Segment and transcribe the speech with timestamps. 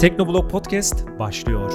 [0.00, 1.70] Teknoblog Podcast başlıyor.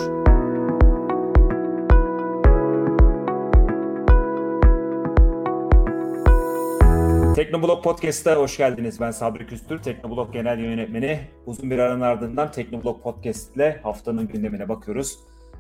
[7.36, 8.99] Teknoblog Podcast'a hoş geldiniz.
[8.99, 11.20] Ben Sabri Küstür, Teknoblog Genel Yönetmeni.
[11.45, 15.20] Uzun bir aranın ardından Teknoblog Podcast ile haftanın gündemine bakıyoruz.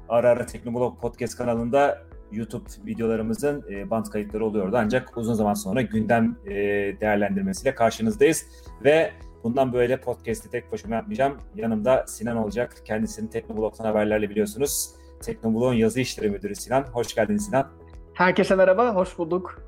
[0.09, 4.75] Ara ara Teknoblog Podcast kanalında YouTube videolarımızın e, band kayıtları oluyordu.
[4.79, 6.53] Ancak uzun zaman sonra gündem e,
[7.01, 8.45] değerlendirmesiyle karşınızdayız.
[8.83, 9.11] Ve
[9.43, 11.37] bundan böyle podcast'i tek başıma yapmayacağım.
[11.55, 12.75] Yanımda Sinan olacak.
[12.85, 14.89] Kendisini Teknoblog'dan haberlerle biliyorsunuz.
[15.21, 16.83] Teknoblog'un yazı işleri müdürü Sinan.
[16.83, 17.67] Hoş geldin Sinan.
[18.13, 19.63] Herkese merhaba, hoş bulduk.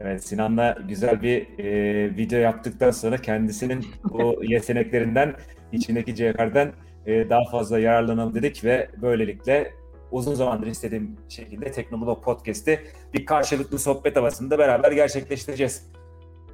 [0.00, 5.34] Evet Sinan'la güzel bir e, video yaptıktan sonra kendisinin bu yeteneklerinden,
[5.72, 6.72] içindeki cevherden
[7.06, 9.72] e, daha fazla yararlanalım dedik ve böylelikle
[10.10, 12.80] uzun zamandır istediğim şekilde Teknoblog Podcast'i
[13.14, 15.90] bir karşılıklı sohbet havasında beraber gerçekleştireceğiz.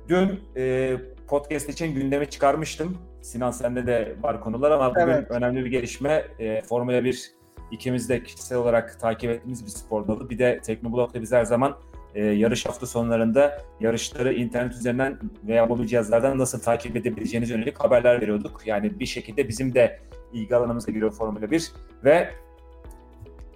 [0.09, 0.97] Dün e,
[1.29, 2.99] podcast için gündeme çıkarmıştım.
[3.23, 5.31] Sinan sende de var konular ama bugün evet.
[5.31, 6.27] önemli bir gelişme.
[6.39, 7.33] E, Formula 1
[7.71, 10.31] ikimiz de kişisel olarak takip ettiğimiz bir spor dalı.
[10.31, 11.77] Bir de Teknoblog'da biz her zaman
[12.15, 18.21] e, yarış hafta sonlarında yarışları internet üzerinden veya mobil cihazlardan nasıl takip edebileceğiniz yönelik haberler
[18.21, 18.63] veriyorduk.
[18.67, 20.01] Yani bir şekilde bizim de
[20.33, 21.73] ilgi alanımıza giriyor Formula 1
[22.05, 22.31] ve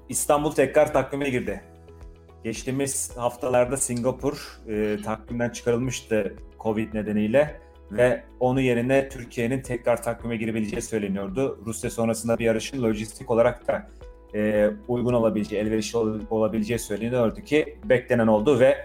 [0.09, 1.63] İstanbul tekrar takvime girdi.
[2.45, 10.83] Geçtiğimiz haftalarda Singapur e, takvimden çıkarılmıştı Covid nedeniyle ve onun yerine Türkiye'nin tekrar takvime girebileceği
[10.83, 11.61] söyleniyordu.
[11.67, 13.89] Rusya sonrasında bir yarışın lojistik olarak da
[14.35, 15.99] e, uygun olabileceği, elverişli
[16.31, 18.77] olabileceği söyleniyordu ki beklenen oldu ve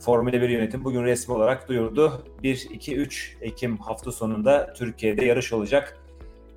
[0.00, 2.24] Formula 1 yönetim bugün resmi olarak duyurdu.
[2.42, 5.98] 1-2-3 Ekim hafta sonunda Türkiye'de yarış olacak.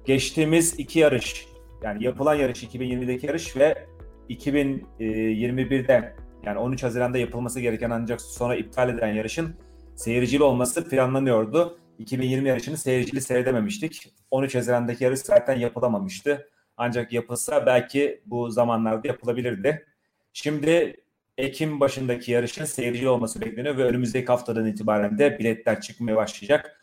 [0.06, 1.48] Geçtiğimiz iki yarış,
[1.84, 3.88] yani yapılan yarış 2020'deki yarış ve
[4.30, 6.16] 2021'de
[6.46, 9.56] yani 13 Haziran'da yapılması gereken ancak sonra iptal edilen yarışın
[9.96, 11.80] seyircili olması planlanıyordu.
[12.00, 14.14] 2020 yarışını seyircili seyredememiştik.
[14.32, 16.50] 13 Haziran'daki yarış zaten yapılamamıştı.
[16.78, 19.86] Ancak yapılsa belki bu zamanlarda yapılabilirdi.
[20.34, 21.04] Şimdi
[21.38, 26.82] Ekim başındaki yarışın seyircili olması bekleniyor ve önümüzdeki haftadan itibaren de biletler çıkmaya başlayacak.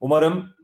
[0.00, 0.54] Umarım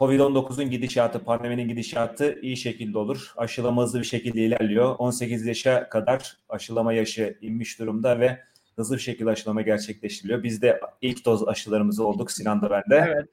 [0.00, 3.32] Covid-19'un gidişatı, pandeminin gidişatı iyi şekilde olur.
[3.36, 4.94] Aşılama hızlı bir şekilde ilerliyor.
[4.98, 8.40] 18 yaşa kadar aşılama yaşı inmiş durumda ve
[8.76, 10.42] hızlı bir şekilde aşılama gerçekleştiriliyor.
[10.42, 13.04] Biz de ilk doz aşılarımızı olduk Sinan da ben de.
[13.08, 13.28] Evet.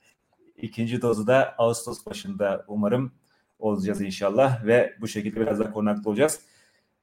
[0.57, 3.11] İkinci dozu da Ağustos başında umarım
[3.59, 6.41] olacağız inşallah ve bu şekilde biraz daha korunaklı olacağız.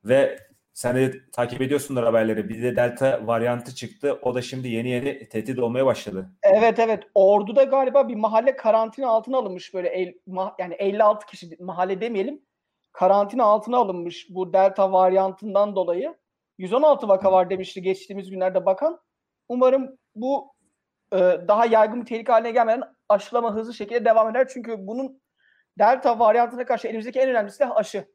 [0.05, 0.39] Ve
[0.75, 2.49] sen de takip ediyorsundur haberleri.
[2.49, 4.19] Bir de delta varyantı çıktı.
[4.23, 6.31] O da şimdi yeni yeni tehdit olmaya başladı.
[6.43, 7.05] Evet evet.
[7.15, 12.43] Ordu'da galiba bir mahalle karantina altına alınmış böyle el, ma, yani 56 kişi mahalle demeyelim.
[12.93, 16.15] Karantina altına alınmış bu delta varyantından dolayı.
[16.59, 19.01] 116 vaka var demişti geçtiğimiz günlerde bakan.
[19.49, 20.55] Umarım bu
[21.13, 21.19] e,
[21.49, 24.49] daha yaygın bir tehlike haline gelmeden aşılama hızlı şekilde devam eder.
[24.49, 25.23] Çünkü bunun
[25.79, 28.14] delta varyantına karşı elimizdeki en önemli silah aşı.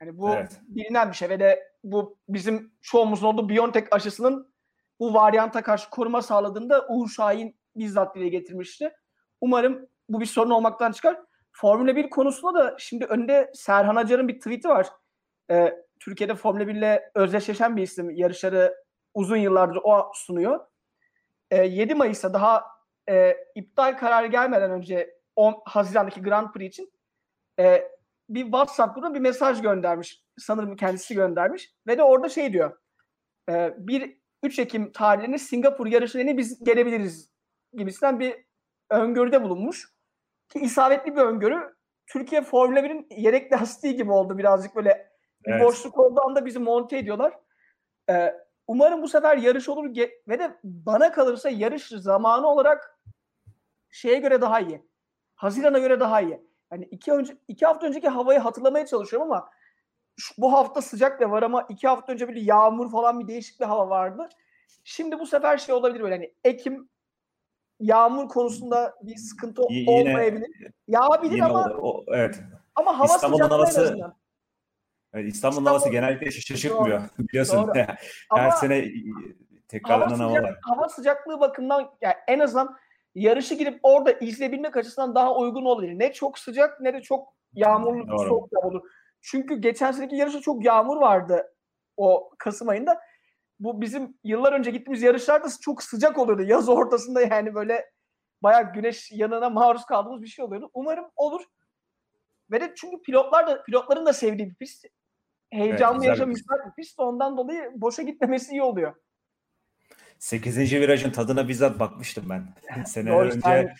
[0.00, 0.60] Yani bu evet.
[0.68, 4.54] bilinen bir şey ve de bu bizim çoğumuzun olduğu BioNTech aşısının
[5.00, 8.92] bu varyanta karşı koruma sağladığında Uğur Şahin bizzat dile getirmişti.
[9.40, 11.20] Umarım bu bir sorun olmaktan çıkar.
[11.52, 14.88] Formula 1 konusunda da şimdi önünde Serhan Acar'ın bir tweet'i var.
[15.50, 18.10] Ee, Türkiye'de Formula 1 ile özdeşleşen bir isim.
[18.10, 18.74] Yarışları
[19.14, 20.60] uzun yıllardır o sunuyor.
[21.50, 22.64] Ee, 7 Mayıs'ta daha
[23.08, 26.92] e, iptal kararı gelmeden önce 10 Haziran'daki Grand Prix için
[27.58, 27.88] e,
[28.28, 30.22] bir WhatsApp grubuna bir mesaj göndermiş.
[30.38, 31.74] Sanırım kendisi göndermiş.
[31.86, 32.78] Ve de orada şey diyor.
[33.50, 37.30] E, bir 3 Ekim tarihinde Singapur yarışına biz gelebiliriz
[37.72, 38.36] gibisinden bir
[38.90, 39.94] öngörüde bulunmuş.
[40.48, 41.74] Ki isabetli bir öngörü.
[42.06, 45.12] Türkiye Formula 1'in yedek lastiği gibi oldu birazcık böyle
[45.44, 45.62] evet.
[45.62, 47.38] boşluk olduğu anda bizi monte ediyorlar.
[48.10, 48.34] Ee,
[48.66, 49.96] umarım bu sefer yarış olur
[50.28, 53.00] ve de bana kalırsa yarış zamanı olarak
[53.90, 54.88] şeye göre daha iyi.
[55.34, 56.40] Haziran'a göre daha iyi.
[56.72, 59.50] Yani iki, önce, iki hafta önceki havayı hatırlamaya çalışıyorum ama
[60.16, 63.60] şu, bu hafta sıcak da var ama iki hafta önce bir yağmur falan bir değişik
[63.60, 64.28] bir hava vardı.
[64.84, 66.88] Şimdi bu sefer şey olabilir böyle hani Ekim
[67.80, 70.72] yağmur konusunda bir sıkıntı yine, olmayabilir.
[70.88, 72.40] Yağabilir ama o, evet.
[72.74, 74.14] Ama hava İstanbul'un havası
[75.14, 77.66] Evet, İstanbul'un İstanbul, havası genellikle şaşırtmıyor doğru, biliyorsun.
[77.66, 77.74] Doğru.
[77.74, 77.98] Her
[78.30, 78.92] ama sene
[79.68, 80.58] tekrarlanan hava, havalar.
[80.62, 82.76] Hava sıcaklığı bakımından yani en azından
[83.14, 85.98] yarışı girip orada izleyebilmek açısından daha uygun olabilir.
[85.98, 88.28] Ne çok sıcak ne de çok yağmurlu Doğru.
[88.28, 88.90] soğuk olur.
[89.20, 91.54] Çünkü geçen seneki yarışta çok yağmur vardı
[91.96, 93.00] o Kasım ayında.
[93.60, 96.42] Bu bizim yıllar önce gittiğimiz yarışlarda çok sıcak oluyordu.
[96.42, 97.90] Yaz ortasında yani böyle
[98.42, 100.70] bayağı güneş yanına maruz kaldığımız bir şey oluyordu.
[100.74, 101.42] Umarım olur.
[102.50, 104.86] Ve de çünkü pilotlar da pilotların da sevdiği bir pist.
[105.50, 107.00] Heyecanlı evet, müsait bir pist.
[107.00, 108.94] Ondan dolayı boşa gitmemesi iyi oluyor.
[110.18, 110.72] 8.
[110.72, 112.54] virajın tadına bizzat bakmıştım ben.
[112.84, 113.74] Seneler önce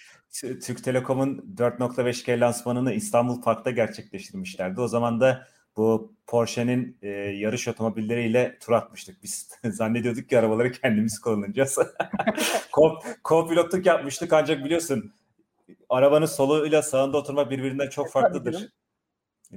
[0.60, 4.80] Türk Telekom'un 4.5G lansmanını İstanbul Park'ta gerçekleştirmişlerdi.
[4.80, 5.46] O zaman da
[5.76, 9.22] bu Porsche'nin e, yarış otomobilleriyle tur atmıştık.
[9.22, 11.78] Biz zannediyorduk ki arabaları kendimiz kullanacağız.
[13.24, 15.12] Co-pilotluk yapmıştık ancak biliyorsun
[15.88, 18.68] arabanın soluyla sağında oturmak birbirinden çok farklıdır.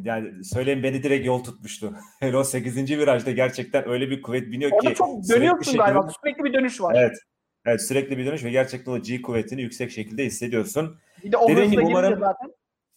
[0.04, 1.94] Yani söyleyeyim beni direkt yol tutmuştu.
[2.20, 2.98] Hele o 8.
[2.98, 4.96] virajda gerçekten öyle bir kuvvet biniyor Orada ki.
[4.96, 6.10] çok sürekli dönüyorsun şekilde- galiba.
[6.24, 6.96] Sürekli bir dönüş var.
[7.00, 7.18] Evet.
[7.66, 10.98] Evet sürekli bir dönüş ve gerçekten o G kuvvetini yüksek şekilde hissediyorsun.
[11.24, 12.52] Bir de o gibi girince umarım- zaten.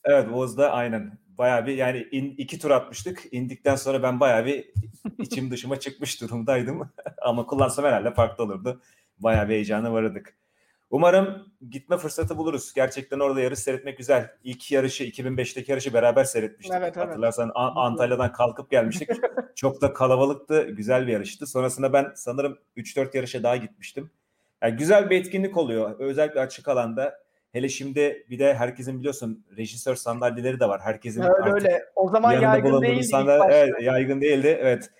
[0.04, 1.18] Evet Oğuz'da aynen.
[1.38, 3.22] Bayağı bir yani in- iki tur atmıştık.
[3.32, 4.70] İndikten sonra ben bayağı bir
[5.18, 6.90] içim dışıma çıkmış durumdaydım.
[7.22, 8.82] Ama kullansam herhalde farklı olurdu.
[9.18, 10.36] Bayağı bir heyecana varırdık.
[10.90, 12.72] Umarım gitme fırsatı buluruz.
[12.74, 14.30] Gerçekten orada yarış seyretmek güzel.
[14.44, 16.76] İlk yarışı 2005'teki yarışı beraber seyretmiştik.
[16.76, 17.08] Evet, evet.
[17.08, 19.10] Hatırlarsan An- Antalya'dan kalkıp gelmiştik.
[19.54, 20.62] Çok da kalabalıktı.
[20.70, 21.46] Güzel bir yarıştı.
[21.46, 24.10] Sonrasında ben sanırım 3-4 yarışa daha gitmiştim.
[24.62, 26.00] Yani güzel bir etkinlik oluyor.
[26.00, 27.20] Özellikle açık alanda.
[27.52, 30.80] Hele şimdi bir de herkesin biliyorsun rejisör sandalyeleri de var.
[30.80, 31.84] Herkesin Öyle artık öyle.
[31.96, 34.58] O zaman yaygın değildi sandalye- evet, yaygın değildi.
[34.60, 34.90] Evet.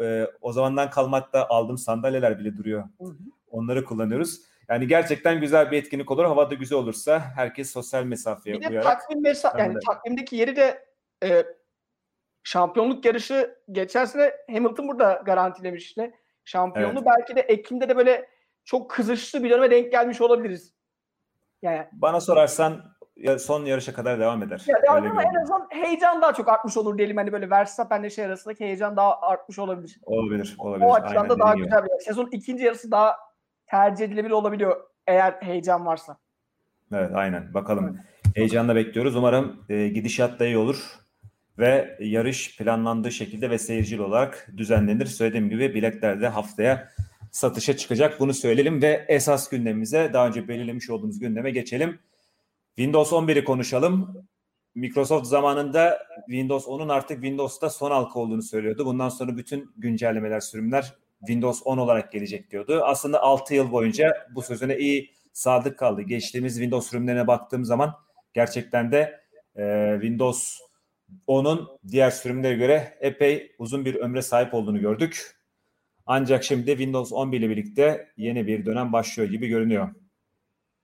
[0.00, 2.84] Ee, o zamandan kalmakta aldığım sandalyeler bile duruyor.
[3.00, 3.16] Hı hı.
[3.50, 4.40] Onları kullanıyoruz.
[4.70, 6.24] Yani gerçekten güzel bir etkinlik olur.
[6.24, 8.84] Havada güzel olursa herkes sosyal mesafeye Bir de uyarak.
[8.84, 10.84] takvim mesa yani takvimdeki yeri de
[11.24, 11.44] e,
[12.42, 16.14] şampiyonluk yarışı geçen sene Hamilton burada garantilemişti.
[16.44, 17.08] Şampiyonluğu Evet.
[17.18, 18.28] belki de Ekim'de de böyle
[18.64, 20.74] çok kızışlı bir döneme denk gelmiş olabiliriz.
[21.62, 22.82] Yani Bana sorarsan
[23.38, 24.64] son yarışa kadar devam eder.
[24.66, 27.16] ya, Öyle ama en azından heyecan daha çok artmış olur diyelim.
[27.16, 30.00] Hani böyle Verstappen'le şey arasındaki heyecan daha artmış olabilir.
[30.02, 30.86] Olabilir, olabilir.
[30.86, 31.98] O açıdan Aynen da daha güzel bir yer.
[31.98, 33.29] Sezon ikinci yarısı daha
[33.70, 36.16] tercih edilebilir olabiliyor eğer heyecan varsa.
[36.92, 37.54] Evet, aynen.
[37.54, 37.98] Bakalım.
[38.34, 39.16] Heyecanla bekliyoruz.
[39.16, 40.98] Umarım e, gidişat da iyi olur
[41.58, 45.06] ve yarış planlandığı şekilde ve seyircili olarak düzenlenir.
[45.06, 46.88] Söylediğim gibi biletler de haftaya
[47.30, 48.20] satışa çıkacak.
[48.20, 51.98] Bunu söyleyelim ve esas gündemimize daha önce belirlemiş olduğumuz gündeme geçelim.
[52.76, 54.26] Windows 11'i konuşalım.
[54.74, 58.86] Microsoft zamanında Windows 10'un artık Windows'ta son halka olduğunu söylüyordu.
[58.86, 62.82] Bundan sonra bütün güncellemeler, sürümler Windows 10 olarak gelecek diyordu.
[62.84, 66.02] Aslında 6 yıl boyunca bu sözüne iyi sadık kaldı.
[66.02, 67.94] Geçtiğimiz Windows sürümlerine baktığım zaman
[68.32, 69.20] gerçekten de
[69.56, 70.58] e, Windows
[71.28, 75.36] 10'un diğer sürümlere göre epey uzun bir ömre sahip olduğunu gördük.
[76.06, 79.88] Ancak şimdi Windows 11 ile birlikte yeni bir dönem başlıyor gibi görünüyor.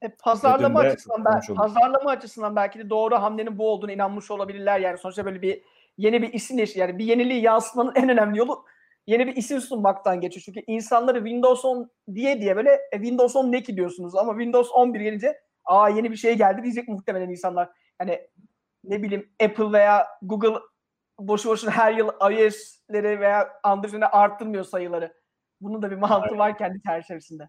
[0.03, 1.59] E, pazarlama açısından ben, konuşuldu.
[1.59, 4.81] pazarlama açısından belki de doğru hamlenin bu olduğunu inanmış olabilirler.
[4.81, 5.63] Yani sonuçta böyle bir
[5.99, 6.79] yeni bir isim değişti.
[6.79, 8.65] Yani bir yeniliği yansıtmanın en önemli yolu
[9.07, 10.43] yeni bir isim sunmaktan geçiyor.
[10.45, 14.71] Çünkü insanları Windows 10 diye diye böyle e, Windows 10 ne ki diyorsunuz ama Windows
[14.73, 17.69] 11 gelince aa yeni bir şey geldi diyecek muhtemelen insanlar.
[17.99, 18.21] Hani
[18.85, 20.59] ne bileyim Apple veya Google
[21.19, 25.13] boşu boşuna her yıl iOS'leri veya Android'leri arttırmıyor sayıları.
[25.61, 27.49] Bunun da bir mantığı var kendi çerçevesinde.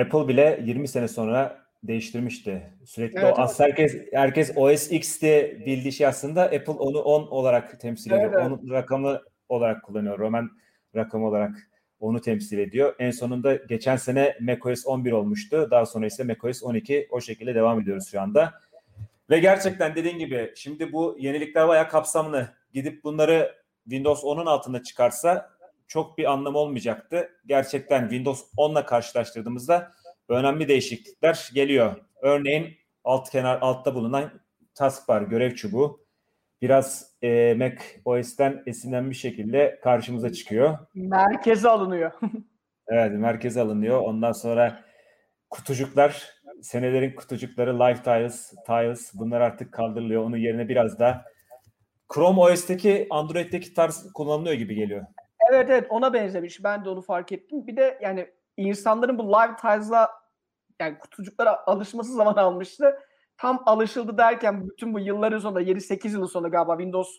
[0.00, 2.72] Apple bile 20 sene sonra değiştirmişti.
[2.84, 7.26] Sürekli Evet, o aslında herkes herkes OS X diye bildiği şey aslında Apple onu 10
[7.26, 8.24] olarak temsil ediyor.
[8.24, 8.46] Evet, evet.
[8.46, 10.18] Onun rakamı olarak kullanıyor.
[10.18, 10.50] Roman
[10.94, 11.68] rakamı olarak
[12.00, 12.94] onu temsil ediyor.
[12.98, 15.68] En sonunda geçen sene macOS 11 olmuştu.
[15.70, 18.54] Daha sonra ise macOS 12 o şekilde devam ediyoruz şu anda.
[19.30, 22.48] Ve gerçekten dediğin gibi şimdi bu yenilikler bayağı kapsamlı.
[22.72, 23.54] Gidip bunları
[23.84, 25.50] Windows 10'un altında çıkarsa
[25.86, 27.30] çok bir anlam olmayacaktı.
[27.46, 29.92] Gerçekten Windows 10'la karşılaştırdığımızda
[30.28, 31.96] önemli değişiklikler geliyor.
[32.22, 34.30] Örneğin alt kenar altta bulunan
[34.74, 36.07] taskbar görev çubuğu
[36.62, 40.78] biraz e, Mac OS'ten esinlenmiş şekilde karşımıza çıkıyor.
[40.94, 42.12] Merkeze alınıyor.
[42.90, 44.00] Evet merkeze alınıyor.
[44.00, 44.84] Ondan sonra
[45.50, 50.24] kutucuklar, senelerin kutucukları, Live Tiles, Tiles bunlar artık kaldırılıyor.
[50.24, 51.24] Onun yerine biraz da
[52.14, 55.06] Chrome OS'teki Android'deki tarz kullanılıyor gibi geliyor.
[55.50, 56.64] Evet evet ona benzemiş.
[56.64, 57.66] Ben de onu fark ettim.
[57.66, 60.10] Bir de yani insanların bu live tiles'la
[60.80, 62.98] yani kutucuklara alışması zaman almıştı.
[63.38, 67.18] Tam alışıldı derken bütün bu yılların sonunda 7-8 yılın sonunda galiba Windows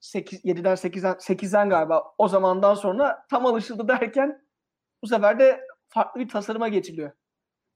[0.00, 4.44] 8, 7'den 8'den 8'den galiba o zamandan sonra tam alışıldı derken
[5.02, 7.12] bu sefer de farklı bir tasarıma geçiliyor.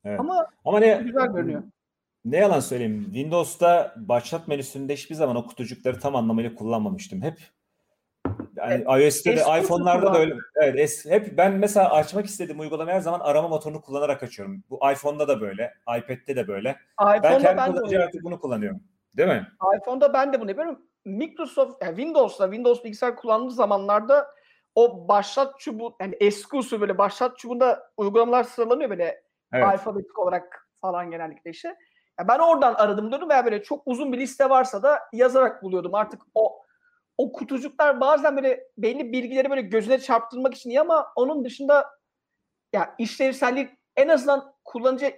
[0.05, 0.21] Evet.
[0.21, 1.63] Ama Ama ne güzel görünüyor.
[2.25, 3.05] Ne yalan söyleyeyim.
[3.05, 7.23] Windows'ta başlat menüsünde hiçbir zaman o kutucukları tam anlamıyla kullanmamıştım.
[7.23, 7.39] Hep
[8.71, 10.35] yani iOS'te de iPhone'larda da öyle.
[10.57, 14.65] Evet, es- hep ben mesela açmak istediğim uygulamayı her zaman arama motorunu kullanarak açıyorum.
[14.71, 16.77] Bu iPhone'da da böyle, iPad'de de böyle.
[17.01, 18.81] Ben iPhone'da kendi ben kullanıcı onu artık bunu kullanıyorum.
[19.17, 19.49] Değil mi?
[19.77, 20.83] iPhone'da ben de bunu yapıyorum.
[21.05, 24.27] Microsoft, yani Windows'ta, Windows bilgisayar kullandığı zamanlarda
[24.75, 29.67] o başlat çubuğu, yani eski usul böyle başlat çubuğunda uygulamalar sıralanıyor böyle Evet.
[29.67, 31.77] alfabetik olarak falan genellikle işte.
[32.21, 35.95] Ya ben oradan aradım diyordum veya böyle çok uzun bir liste varsa da yazarak buluyordum.
[35.95, 36.64] Artık o
[37.19, 41.87] o kutucuklar bazen böyle belli bilgileri böyle gözüne çarptırmak için iyi ama onun dışında
[42.73, 45.15] ya işlevsellik en azından kullanıcı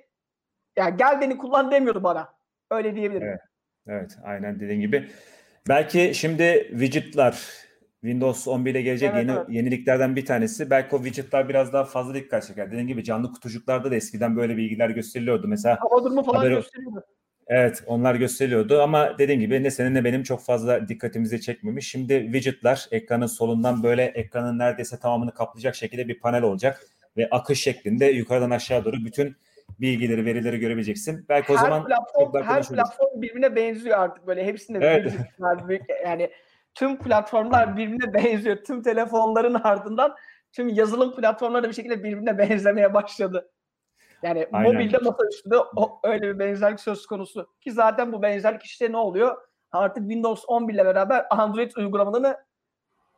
[0.78, 2.28] ya gel beni kullan demiyordu bana.
[2.70, 3.26] Öyle diyebilirim.
[3.28, 3.40] Evet.
[3.88, 5.08] Evet, aynen dediğin gibi.
[5.68, 7.48] Belki şimdi widget'lar
[8.00, 9.46] Windows 11 ile gelecek Evet, yeni evet.
[9.48, 10.70] yeniliklerden bir tanesi.
[10.70, 12.70] Belki o widget'lar biraz daha fazla dikkat çeker.
[12.72, 15.48] Dediğin gibi canlı kutucuklarda da eskiden böyle bilgiler gösteriliyordu.
[15.48, 17.04] Mesela Hava durumu falan Haberi- gösteriyordu.
[17.48, 21.88] Evet onlar gösteriliyordu ama dediğin gibi ne senin ne benim çok fazla dikkatimizi çekmemiş.
[21.90, 26.80] Şimdi widgetler ekranın solundan böyle ekranın neredeyse tamamını kaplayacak şekilde bir panel olacak
[27.16, 29.36] ve akış şeklinde yukarıdan aşağı doğru bütün
[29.80, 31.24] bilgileri, verileri görebileceksin.
[31.28, 35.12] Belki o her zaman platform, her platform birbirine benziyor artık böyle hepsinde Evet.
[35.68, 36.30] büyük- yani
[36.74, 38.56] tüm platformlar birbirine benziyor.
[38.56, 40.14] Tüm telefonların ardından
[40.52, 43.48] tüm yazılım platformları da bir şekilde birbirine benzemeye başladı.
[44.22, 44.72] Yani Aynen.
[44.72, 47.48] mobilde masaüstü de o, öyle bir benzerlik söz konusu.
[47.60, 49.36] Ki zaten bu benzerlik işte ne oluyor?
[49.72, 52.36] Artık Windows 11 ile beraber Android uygulamalarını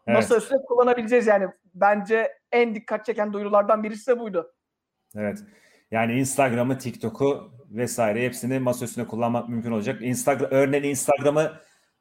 [0.06, 1.48] Evet, masaüstü kullanabileceğiz yani.
[1.74, 4.54] Bence en dikkat çeken duyurulardan birisi de buydu.
[5.16, 5.38] evet.
[5.90, 10.02] Yani Instagram'ı, TikTok'u vesaire hepsini masaüstünde kullanmak mümkün olacak.
[10.02, 11.52] Instagram örneğin Instagram'ı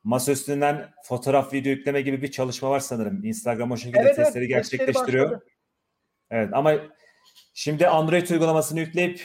[0.03, 3.23] masaüstünden fotoğraf, video yükleme gibi bir çalışma var sanırım.
[3.23, 5.41] Instagram o şekilde Evet, evet, testleri testleri gerçekleştiriyor.
[6.31, 6.73] Evet ama
[7.57, 9.21] şimdi Android uygulamasını yükleyip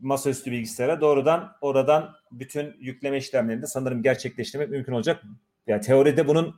[0.00, 5.22] masaüstü bilgisayara doğrudan oradan bütün yükleme işlemlerini de sanırım gerçekleştirmek mümkün olacak.
[5.66, 6.54] Yani teoride bunun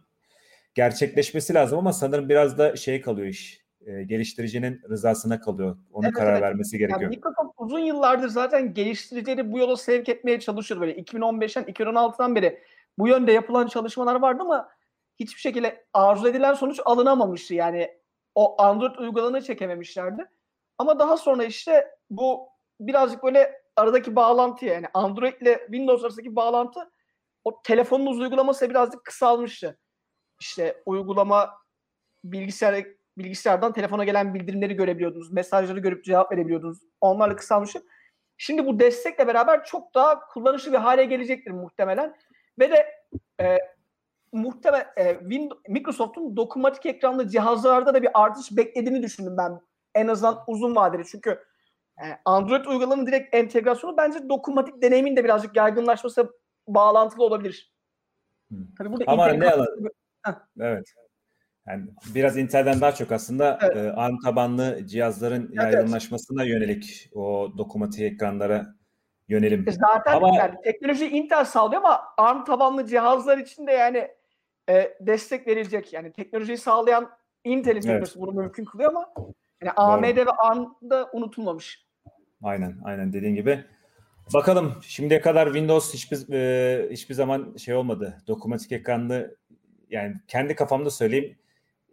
[0.75, 3.63] gerçekleşmesi lazım ama sanırım biraz da şey kalıyor iş.
[3.87, 5.77] e, geliştiricinin rızasına kalıyor.
[5.93, 6.43] Onun Evet, karar evet.
[6.43, 7.11] vermesi Yani gerekiyor.
[7.11, 10.81] Microsoft uzun yıllardır zaten geliştiricileri bu yola sevk etmeye çalışıyor.
[10.81, 12.63] Böyle 2015'ten 2016'dan beri
[12.99, 14.69] bu yönde yapılan çalışmalar vardı ama
[15.21, 17.55] hiçbir şekilde arzu edilen sonuç alınamamıştı.
[17.55, 17.91] Yani
[18.35, 20.27] o Android uygulamanı çekememişlerdi.
[20.79, 22.49] Ama daha sonra işte bu
[22.81, 26.91] birazcık böyle aradaki bağlantıya yani Android ile Windows arasındaki bağlantı
[27.45, 29.79] o telefonunuz uygulaması birazcık kısalmıştı.
[30.41, 31.51] İşte uygulama
[32.25, 32.87] bilgisayar
[33.19, 35.33] bilgisayardan telefona gelen bildirimleri görebiliyordunuz.
[35.33, 36.79] Mesajları görüp cevap verebiliyordunuz.
[37.01, 37.83] Onlarla kısalmıştı.
[38.37, 42.17] Şimdi bu destekle beraber çok daha kullanışlı bir hale gelecektir muhtemelen.
[42.59, 42.87] Ve de
[43.41, 43.59] e,
[44.33, 45.19] muhtemel e,
[45.69, 49.61] Microsoft'un dokunmatik ekranlı cihazlarda da bir artış beklediğini düşündüm ben.
[49.95, 51.05] En azından uzun vadeli.
[51.07, 51.31] Çünkü
[51.99, 56.31] e, Android uygulamanın direkt entegrasyonu bence dokunmatik deneyimin de birazcık yaygınlaşması
[56.69, 57.73] bağlantılı olabilir.
[58.53, 58.57] Hı.
[58.79, 59.91] Tabii burada Ama ne integrasyon-
[60.61, 60.87] Evet.
[61.67, 61.85] Yani
[62.15, 63.77] biraz Intel'den daha çok aslında Evet.
[63.77, 65.75] e, ARM tabanlı cihazların Evet.
[65.75, 68.67] yaygınlaşmasına yönelik o dokunmatik ekranlara
[69.29, 69.65] yönelim.
[69.69, 74.09] E Zaten Ama- yani teknoloji Intel sağlıyor ama ARM tabanlı cihazlar için de yani
[74.69, 75.93] e, destek verilecek.
[75.93, 77.11] Yani teknolojiyi sağlayan
[77.45, 79.13] Intel'in teknolojisi bunu mümkün kılıyor ama
[79.65, 81.87] yani AMD ve ARM da unutulmamış.
[82.43, 83.65] Aynen, aynen dediğin gibi.
[84.35, 88.23] Bakalım şimdiye kadar Windows hiçbir e, hiçbir zaman şey olmadı.
[88.27, 89.37] Dokunmatik ekranlı
[89.91, 91.37] yani kendi kafamda söyleyeyim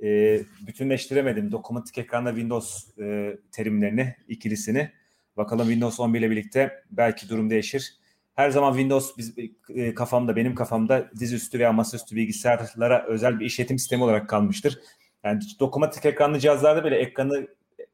[0.04, 4.92] e, bütünleştiremedim dokunmatik ekranla Windows e, terimlerini, ikilisini.
[5.38, 7.96] Bakalım Windows 11 ile birlikte belki durum değişir.
[8.36, 9.34] Her zaman Windows biz,
[9.70, 14.80] e, kafamda, benim kafamda dizüstü veya masaüstü bilgisayarlara özel bir işletim sistemi olarak kalmıştır.
[15.24, 17.48] Yani dokunmatik ekranlı cihazlarda bile ekranı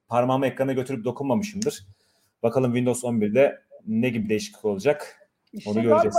[0.08, 1.86] parmağımı ekrana götürüp dokunmamışımdır.
[2.44, 5.30] Bakalım Windows 11'de ne gibi değişiklik olacak?
[5.54, 6.18] İşte Onu göreceğiz.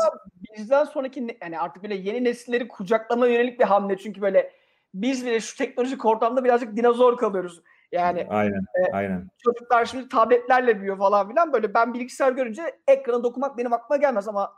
[0.59, 3.97] bizden sonraki yani artık böyle yeni nesilleri kucaklama yönelik bir hamle.
[3.99, 4.53] Çünkü böyle
[4.95, 7.63] biz bile şu teknolojik ortamda birazcık dinozor kalıyoruz.
[7.93, 9.29] Yani Aynen, e, aynen.
[9.39, 11.53] çocuklar şimdi tabletlerle büyüyor falan filan.
[11.53, 14.53] Böyle ben bilgisayar görünce ekrana dokunmak benim aklıma gelmez ama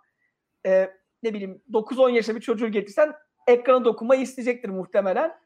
[0.67, 0.91] e,
[1.23, 3.15] ne bileyim 9-10 yaşında bir çocuğu getirsen
[3.47, 5.39] ekrana dokunmayı isteyecektir muhtemelen.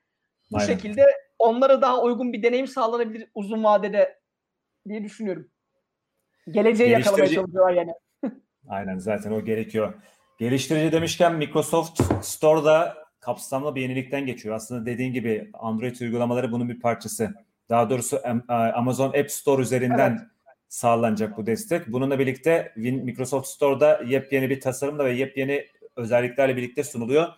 [0.52, 0.66] Bu Aynen.
[0.66, 1.06] şekilde
[1.38, 4.18] onlara daha uygun bir deneyim sağlanabilir uzun vadede
[4.88, 5.49] diye düşünüyorum.
[6.50, 7.92] Geleceği yakalamaya çalışıyorlar yani.
[8.68, 9.94] Aynen zaten o gerekiyor.
[10.38, 14.54] Geliştirici demişken Microsoft Store'da kapsamlı bir yenilikten geçiyor.
[14.54, 17.30] Aslında dediğin gibi Android uygulamaları bunun bir parçası.
[17.68, 20.30] Daha doğrusu Am- Amazon App Store üzerinden
[20.68, 21.92] sağlanacak bu destek.
[21.92, 25.66] Bununla birlikte Microsoft Store'da yepyeni bir tasarımla ve yepyeni
[25.97, 27.28] özelliklerle birlikte sunuluyor.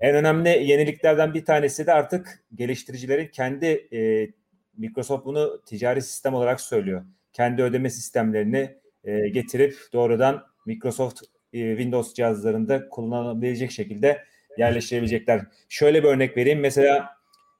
[0.00, 4.30] En önemli yeniliklerden bir tanesi de artık geliştiricilerin kendi e,
[4.76, 7.04] Microsoft bunu ticari sistem olarak söylüyor.
[7.32, 8.74] Kendi ödeme sistemlerini
[9.04, 11.22] e, getirip doğrudan Microsoft
[11.52, 14.24] e, Windows cihazlarında kullanılabilecek şekilde
[14.58, 15.46] yerleştirebilecekler.
[15.68, 16.60] Şöyle bir örnek vereyim.
[16.60, 17.16] Mesela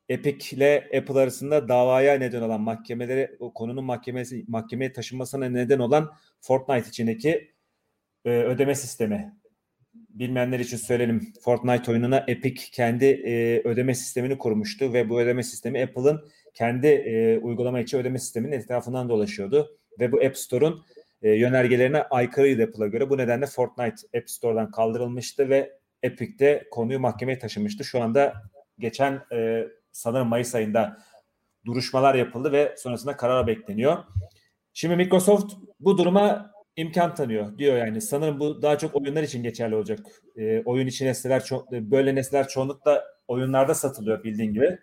[0.09, 6.13] Epic ile Apple arasında davaya neden olan mahkemeleri, o konunun mahkemesi mahkemeye taşınmasına neden olan
[6.41, 7.53] Fortnite içindeki
[8.25, 9.35] e, ödeme sistemi.
[10.15, 11.33] Bilmeyenler için söyleyelim.
[11.41, 17.39] Fortnite oyununa Epic kendi e, ödeme sistemini kurmuştu ve bu ödeme sistemi Apple'ın kendi e,
[17.39, 20.85] uygulama içi ödeme sisteminin etrafından dolaşıyordu ve bu App Store'un
[21.23, 23.11] e, yönergelerine aykırıydı Apple'a göre.
[23.11, 27.85] Bu nedenle Fortnite App Store'dan kaldırılmıştı ve Epic de konuyu mahkemeye taşımıştı.
[27.85, 28.35] Şu anda
[28.79, 30.99] geçen e, sanırım Mayıs ayında
[31.67, 34.05] duruşmalar yapıldı ve sonrasında karar bekleniyor.
[34.73, 38.01] Şimdi Microsoft bu duruma imkan tanıyor diyor yani.
[38.01, 39.99] Sanırım bu daha çok oyunlar için geçerli olacak.
[40.37, 44.79] E, oyun için nesneler çok böyle nesneler çoğunlukla oyunlarda satılıyor bildiğin gibi.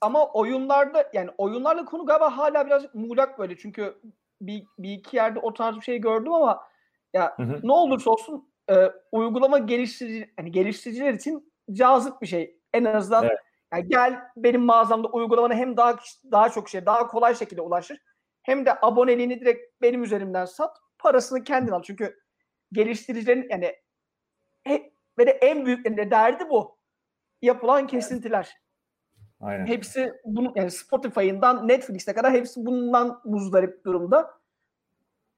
[0.00, 3.56] Ama oyunlarda yani oyunlarla konu galiba hala birazcık muğlak böyle.
[3.56, 3.94] Çünkü
[4.40, 6.60] bir, bir iki yerde o tarz bir şey gördüm ama
[7.12, 7.60] ya hı hı.
[7.62, 8.74] ne olursa olsun e,
[9.12, 12.56] uygulama geliştirici yani geliştiriciler için cazip bir şey.
[12.72, 13.38] En azından evet.
[13.72, 15.96] yani gel benim mağazamda uygulamanı hem daha
[16.32, 17.98] daha çok şey daha kolay şekilde ulaşır
[18.42, 21.82] hem de aboneliğini direkt benim üzerimden sat parasını kendin al.
[21.82, 22.20] Çünkü
[22.72, 23.76] geliştiricilerin yani
[24.64, 26.78] he, ve de en büyük de derdi bu.
[27.42, 28.60] Yapılan kesintiler.
[29.40, 29.66] Aynen.
[29.66, 34.40] Hepsi bunu yani Spotify'ından Netflix'e kadar hepsi bundan muzdarip durumda.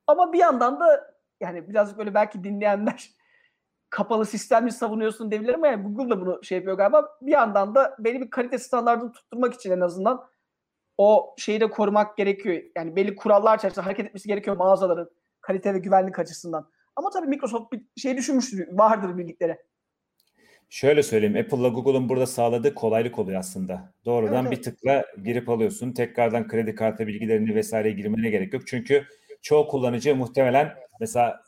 [0.06, 3.10] Ama bir yandan da yani biraz böyle belki dinleyenler
[3.90, 7.18] kapalı sistemli savunuyorsun diyebilir ama yani Google da bunu şey yapıyor galiba.
[7.22, 10.24] Bir yandan da belli bir kalite standartını tutturmak için en azından
[10.98, 12.62] o şeyi de korumak gerekiyor.
[12.76, 15.10] Yani belli kurallar çerçevesinde hareket etmesi gerekiyor mağazaların
[15.42, 16.70] kalite ve güvenlik açısından.
[16.96, 19.56] Ama tabii Microsoft bir şey düşünmüştür, vardır birlikleri.
[20.68, 23.94] Şöyle söyleyeyim, Apple'la Google'un burada sağladığı kolaylık oluyor aslında.
[24.04, 25.92] Doğrudan evet, bir tıkla girip alıyorsun.
[25.92, 28.66] Tekrardan kredi kartı bilgilerini vesaire girmene gerek yok.
[28.66, 29.04] Çünkü
[29.42, 31.42] çoğu kullanıcı muhtemelen mesela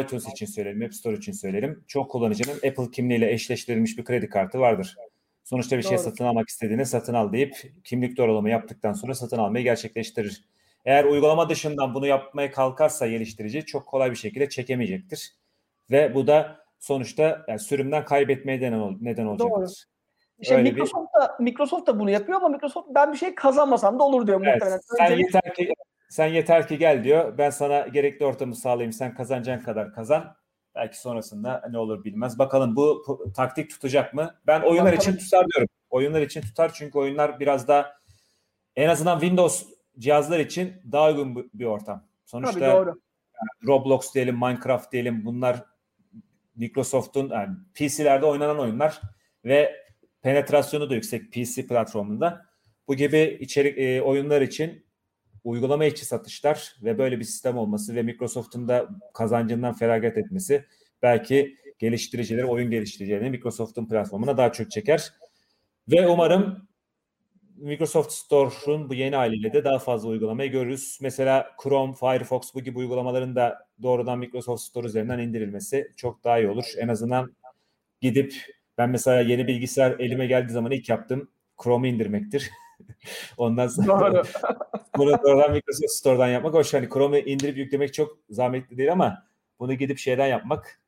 [0.00, 1.84] iTunes için söyleyelim, App Store için söyleyelim.
[1.88, 4.96] Çok kullanıcının Apple kimliğiyle eşleştirilmiş bir kredi kartı vardır.
[5.44, 5.98] Sonuçta bir şey Doğru.
[5.98, 7.54] şey satın almak istediğinde satın al deyip
[7.84, 10.44] kimlik doğrulama yaptıktan sonra satın almayı gerçekleştirir.
[10.84, 15.34] Eğer uygulama dışından bunu yapmaya kalkarsa geliştirici çok kolay bir şekilde çekemeyecektir.
[15.90, 19.56] Ve bu da sonuçta yani sürümden kaybetmeye neden, neden olacaktır.
[19.56, 19.66] Doğru.
[20.38, 21.20] İşte Öyle Microsoft bir...
[21.20, 24.54] da Microsoft da bunu yapıyor ama Microsoft ben bir şey kazanmasam da olur diyor evet,
[24.54, 24.80] muhtemelen.
[24.98, 25.72] Sen yeter ki
[26.08, 27.38] sen yeter ki gel diyor.
[27.38, 28.92] Ben sana gerekli ortamı sağlayayım.
[28.92, 30.36] Sen kazanacağın kadar kazan.
[30.74, 32.38] Belki sonrasında ne olur bilmez.
[32.38, 34.34] Bakalım bu, bu taktik tutacak mı?
[34.46, 35.68] Ben oyunlar için tutar diyorum.
[35.90, 37.96] Oyunlar için tutar çünkü oyunlar biraz da
[38.76, 39.66] en azından Windows
[39.98, 42.06] cihazlar için daha uygun bir ortam.
[42.24, 43.00] Sonuçta Tabii doğru.
[43.66, 45.64] Roblox diyelim, Minecraft diyelim bunlar
[46.56, 49.00] Microsoft'un yani PC'lerde oynanan oyunlar
[49.44, 49.76] ve
[50.22, 52.46] penetrasyonu da yüksek PC platformunda.
[52.88, 54.86] Bu gibi içerik e, oyunlar için
[55.44, 60.64] uygulama içi satışlar ve böyle bir sistem olması ve Microsoft'un da kazancından feragat etmesi
[61.02, 65.12] belki geliştiricileri, oyun geliştiricilerini Microsoft'un platformuna daha çok çeker.
[65.88, 66.68] Ve umarım
[67.60, 70.98] Microsoft Store'un bu yeni haliyle de daha fazla uygulamayı görürüz.
[71.02, 76.48] Mesela Chrome, Firefox bu gibi uygulamaların da doğrudan Microsoft Store üzerinden indirilmesi çok daha iyi
[76.48, 76.64] olur.
[76.78, 77.32] En azından
[78.00, 78.34] gidip
[78.78, 81.30] ben mesela yeni bilgisayar elime geldiği zaman ilk yaptım
[81.62, 82.50] Chrome'u indirmektir.
[83.36, 84.22] Ondan sonra
[84.96, 86.74] bunu doğrudan Microsoft Store'dan yapmak hoş.
[86.74, 89.22] Hani Chrome'u indirip yüklemek çok zahmetli değil ama
[89.58, 90.80] bunu gidip şeyden yapmak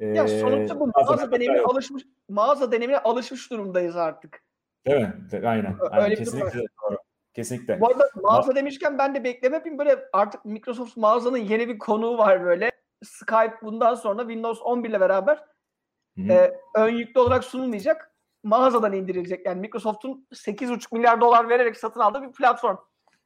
[0.00, 4.45] ya sonuçta bu mağaza deneyimine alışmış mağaza deneyimine alışmış durumdayız artık.
[4.86, 5.14] Değil mi?
[5.44, 5.76] Aynen.
[5.80, 6.16] Öyle Aynen.
[6.16, 6.96] Kesinlikle doğru.
[7.34, 7.80] Kesinlikle.
[7.80, 9.78] Bu arada mağaza Ma- demişken ben de bekleme yapayım.
[9.78, 12.70] Böyle artık Microsoft mağazanın yeni bir konuğu var böyle.
[13.04, 15.44] Skype bundan sonra Windows 11 ile beraber
[16.18, 18.12] e, ön yüklü olarak sunulmayacak.
[18.44, 19.46] Mağazadan indirilecek.
[19.46, 22.76] Yani Microsoft'un 8,5 milyar dolar vererek satın aldığı bir platform.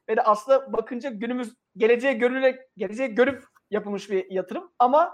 [0.09, 4.71] Ve de aslında bakınca günümüz geleceğe görülerek, geleceğe görüp yapılmış bir yatırım.
[4.79, 5.13] Ama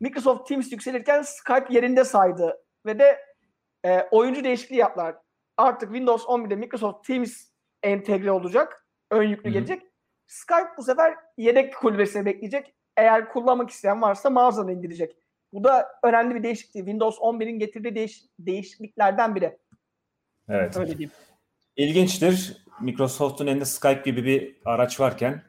[0.00, 2.64] Microsoft Teams yükselirken Skype yerinde saydı.
[2.86, 3.24] Ve de
[3.84, 5.16] e, oyuncu değişikliği yaptılar
[5.56, 7.42] artık Windows 11'de Microsoft Teams
[7.82, 8.86] entegre olacak.
[9.10, 9.52] Ön yüklü Hı-hı.
[9.52, 9.82] gelecek.
[10.26, 12.74] Skype bu sefer yedek kulübesine bekleyecek.
[12.96, 15.16] Eğer kullanmak isteyen varsa mağazadan indirecek.
[15.52, 16.74] Bu da önemli bir değişiklik.
[16.74, 19.58] Windows 11'in getirdiği değiş- değişikliklerden biri.
[20.48, 20.76] Evet.
[20.76, 21.10] Öyle diyeyim.
[21.76, 22.64] İlginçtir.
[22.80, 25.42] Microsoft'un elinde Skype gibi bir araç varken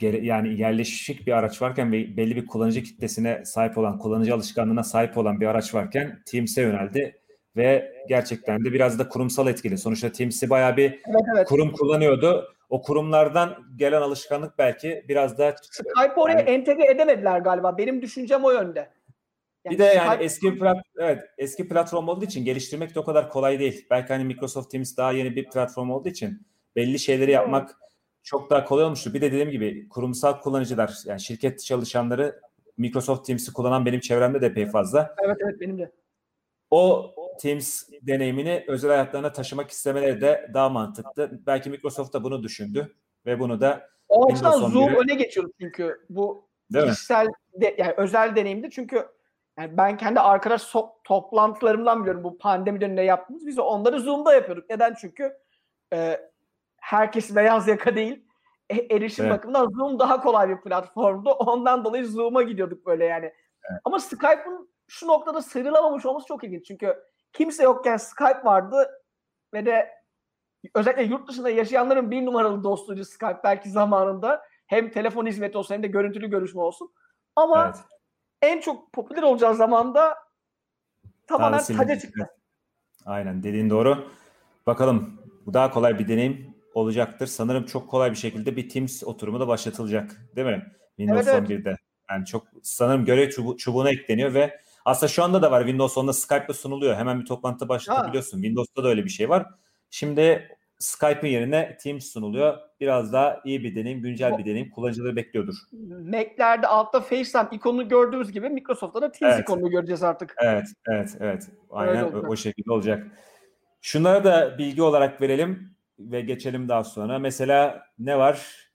[0.00, 5.18] yani yerleşik bir araç varken ve belli bir kullanıcı kitlesine sahip olan, kullanıcı alışkanlığına sahip
[5.18, 7.20] olan bir araç varken Teams'e yöneldi
[7.56, 9.78] ve gerçekten de biraz da kurumsal etkili.
[9.78, 11.48] Sonuçta Teams'i bayağı bir evet, evet.
[11.48, 12.52] kurum kullanıyordu.
[12.70, 17.78] O kurumlardan gelen alışkanlık belki biraz da Skype oraya yani, entegre edemediler galiba.
[17.78, 18.90] Benim düşüncem o yönde.
[19.64, 20.24] Yani bir de yani Skype...
[20.24, 23.86] eski plat, evet eski platform olduğu için geliştirmek de o kadar kolay değil.
[23.90, 27.90] Belki hani Microsoft Teams daha yeni bir platform olduğu için belli şeyleri yapmak evet.
[28.22, 29.14] çok daha kolay olmuştu.
[29.14, 32.40] Bir de dediğim gibi kurumsal kullanıcılar yani şirket çalışanları
[32.78, 35.14] Microsoft Teams'i kullanan benim çevremde de epey fazla.
[35.24, 35.90] Evet evet benim de.
[36.76, 41.30] O Teams deneyimini özel hayatlarına taşımak istemeleri de daha mantıklı.
[41.46, 42.94] Belki Microsoft da bunu düşündü
[43.26, 48.36] ve bunu da o açıdan Zoom öne geçiyor çünkü bu Değil kişisel de, yani özel
[48.36, 49.08] deneyimdi çünkü
[49.58, 53.46] yani ben kendi arkadaş so- toplantılarımdan biliyorum bu pandemi döneminde yaptığımız.
[53.46, 54.70] Biz onları Zoom'da yapıyorduk.
[54.70, 54.94] Neden?
[55.00, 55.32] Çünkü
[55.92, 56.20] e,
[56.76, 58.24] herkes beyaz yaka değil.
[58.70, 59.34] E, erişim evet.
[59.34, 61.30] bakımından Zoom daha kolay bir platformdu.
[61.30, 63.32] Ondan dolayı Zoom'a gidiyorduk böyle yani.
[63.70, 63.80] Evet.
[63.84, 66.66] Ama Skype'ın şu noktada sıyrılamamış olması çok ilginç.
[66.66, 66.96] Çünkü
[67.32, 68.90] kimse yokken Skype vardı
[69.54, 69.90] ve de
[70.74, 74.42] özellikle yurt dışında yaşayanların bir numaralı dostuydu Skype belki zamanında.
[74.66, 76.92] Hem telefon hizmeti olsun hem de görüntülü görüşme olsun.
[77.36, 77.76] Ama evet.
[78.42, 80.16] en çok popüler olacağı zamanda
[81.26, 82.28] tamamen taca çıktı.
[83.06, 84.08] Aynen dediğin doğru.
[84.66, 87.26] Bakalım bu daha kolay bir deneyim olacaktır.
[87.26, 90.66] Sanırım çok kolay bir şekilde bir Teams oturumu da başlatılacak değil mi?
[90.96, 91.68] Windows evet, 11'de.
[91.68, 91.78] Evet.
[92.10, 96.12] Yani çok sanırım görev çubu, çubuğuna ekleniyor ve aslında şu anda da var Windows 10'da
[96.12, 96.96] Skype'la sunuluyor.
[96.96, 98.38] Hemen bir toplantı başlatabiliyorsun.
[98.38, 98.42] Ha.
[98.42, 99.46] Windows'ta da öyle bir şey var.
[99.90, 102.58] Şimdi Skype'ın yerine Teams sunuluyor.
[102.80, 104.70] Biraz daha iyi bir deneyim, güncel bir deneyim.
[104.70, 105.54] Kullanıcıları bekliyordur.
[106.12, 109.42] Mac'lerde altta FaceTime ikonunu gördüğümüz gibi Microsoft'ta da Teams evet.
[109.42, 110.34] ikonunu göreceğiz artık.
[110.38, 111.48] Evet, evet, evet.
[111.70, 113.06] Aynen o, o şekilde olacak.
[113.80, 117.18] Şunlara da bilgi olarak verelim ve geçelim daha sonra.
[117.18, 118.65] Mesela ne var?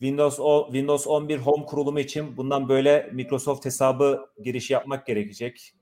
[0.00, 5.72] Windows o, Windows 11 Home kurulumu için bundan böyle Microsoft hesabı giriş yapmak gerekecek.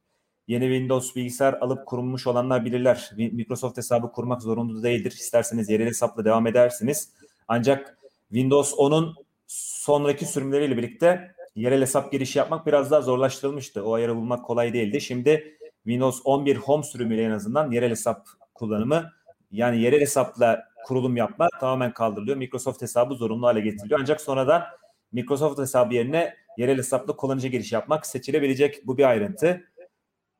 [0.48, 3.10] Yeni Windows bilgisayar alıp kurulmuş olanlar bilirler.
[3.16, 5.12] Microsoft hesabı kurmak zorunlu değildir.
[5.12, 7.12] İsterseniz yerel hesapla devam edersiniz.
[7.48, 7.98] Ancak
[8.28, 9.14] Windows 10'un
[9.46, 13.84] sonraki sürümleriyle birlikte yerel hesap girişi yapmak biraz daha zorlaştırılmıştı.
[13.84, 15.00] O ayarı bulmak kolay değildi.
[15.00, 19.12] Şimdi Windows 11 Home sürümüyle en azından yerel hesap kullanımı
[19.50, 22.36] yani yerel hesapla kurulum yapma tamamen kaldırılıyor.
[22.36, 24.00] Microsoft hesabı zorunlu hale getiriliyor.
[24.00, 24.62] Ancak sonradan
[25.12, 28.86] Microsoft hesabı yerine yerel hesapla kullanıcı giriş yapmak seçilebilecek.
[28.86, 29.64] Bu bir ayrıntı.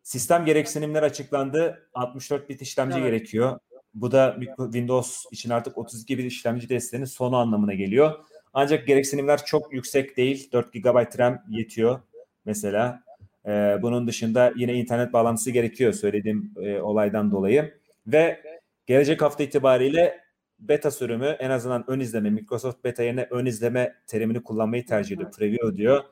[0.02, 1.88] Sistem gereksinimler açıklandı.
[1.94, 3.06] 64 bit işlemci evet.
[3.06, 3.58] gerekiyor.
[3.94, 8.14] Bu da Windows için artık 32 bit işlemci desteğinin sonu anlamına geliyor.
[8.52, 10.52] Ancak gereksinimler çok yüksek değil.
[10.52, 12.00] 4 GB RAM yetiyor
[12.44, 13.02] mesela.
[13.46, 17.74] Ee, bunun dışında yine internet bağlantısı gerekiyor söylediğim e, olaydan dolayı.
[18.06, 18.42] Ve
[18.86, 20.25] gelecek hafta itibariyle
[20.58, 25.32] beta sürümü en azından ön izleme Microsoft beta yerine ön izleme terimini kullanmayı tercih ediyor.
[25.32, 26.04] Preview diyor.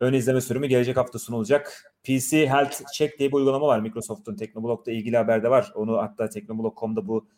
[0.00, 1.92] Ön izleme sürümü gelecek hafta sunulacak.
[2.04, 5.72] PC Health Check diye bir uygulama var Microsoft'un Teknoblog'da ilgili haberde var.
[5.74, 7.28] Onu hatta teknoblog.com'da bu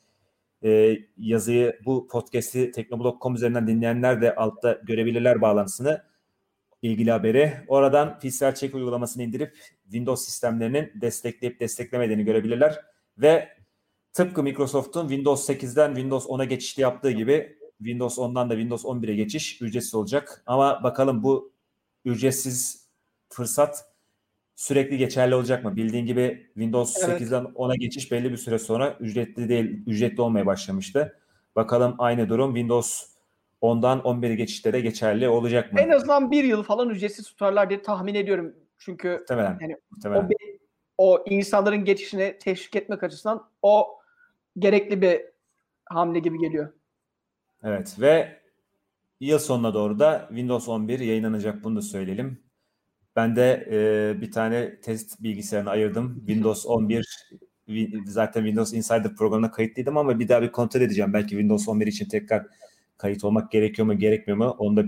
[0.64, 6.10] e, yazıyı, bu podcast'i teknoblog.com üzerinden dinleyenler de altta görebilirler bağlantısını.
[6.82, 7.52] ilgili haberi.
[7.68, 12.80] Oradan PC Health Check uygulamasını indirip Windows sistemlerinin destekleyip desteklemediğini görebilirler.
[13.18, 13.48] Ve
[14.12, 19.62] tıpkı Microsoft'un Windows 8'den Windows 10'a geçişte yaptığı gibi Windows 10'dan da Windows 11'e geçiş
[19.62, 20.42] ücretsiz olacak.
[20.46, 21.52] Ama bakalım bu
[22.04, 22.88] ücretsiz
[23.28, 23.84] fırsat
[24.54, 25.76] sürekli geçerli olacak mı?
[25.76, 27.20] Bildiğin gibi Windows evet.
[27.20, 31.18] 8'den 10'a geçiş belli bir süre sonra ücretli değil, ücretli olmaya başlamıştı.
[31.56, 33.04] Bakalım aynı durum Windows
[33.62, 35.80] 10'dan 11'e geçişte de geçerli olacak mı?
[35.80, 38.54] En azından bir yıl falan ücretsiz tutarlar diye tahmin ediyorum.
[38.78, 40.28] Çünkü muhtemelen, yani muhtemelen.
[40.98, 43.99] O, o insanların geçişine teşvik etmek açısından o
[44.58, 45.20] gerekli bir
[45.84, 46.72] hamle gibi geliyor.
[47.62, 48.40] Evet ve
[49.20, 52.42] yıl sonuna doğru da Windows 11 yayınlanacak bunu da söyleyelim.
[53.16, 56.18] Ben de e, bir tane test bilgisayarını ayırdım.
[56.18, 57.30] Windows 11
[58.06, 61.12] zaten Windows Insider programına kayıtlıydım ama bir daha bir kontrol edeceğim.
[61.12, 62.46] Belki Windows 11 için tekrar
[62.96, 64.84] kayıt olmak gerekiyor mu gerekmiyor mu onu da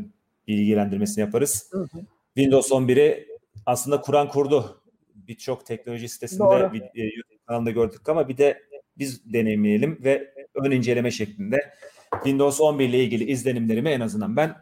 [0.48, 1.68] bilgilendirmesini yaparız.
[1.72, 2.00] Hı hı.
[2.34, 3.28] Windows 11'i
[3.66, 4.82] aslında kuran kurdu.
[5.14, 8.62] Birçok teknoloji sitesinde bir, e, YouTube kanalında gördük ama bir de
[9.02, 11.72] biz deneyimleyelim ve ön inceleme şeklinde
[12.12, 14.54] Windows 11 ile ilgili izlenimlerimi en azından ben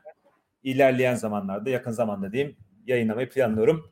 [0.63, 3.91] ilerleyen zamanlarda yakın zamanda diyeyim yayınlamayı planlıyorum.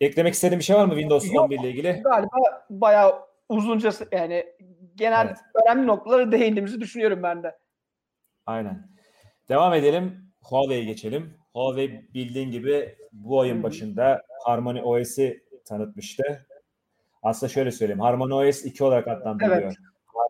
[0.00, 2.02] Eklemek istediğim bir şey var mı Windows Yok, 11 ile ilgili?
[2.04, 3.14] Galiba bayağı
[3.48, 4.46] uzunca yani
[4.94, 5.38] genel evet.
[5.64, 7.58] önemli noktaları değindiğimizi düşünüyorum ben de.
[8.46, 8.88] Aynen.
[9.48, 10.32] Devam edelim.
[10.42, 11.38] Huawei'ye geçelim.
[11.52, 16.46] Huawei bildiğin gibi bu ayın başında Harmony OS'i tanıtmıştı.
[17.26, 18.00] Aslında şöyle söyleyeyim.
[18.00, 19.62] Harmony OS 2 olarak adlandırılıyor.
[19.62, 19.76] Evet.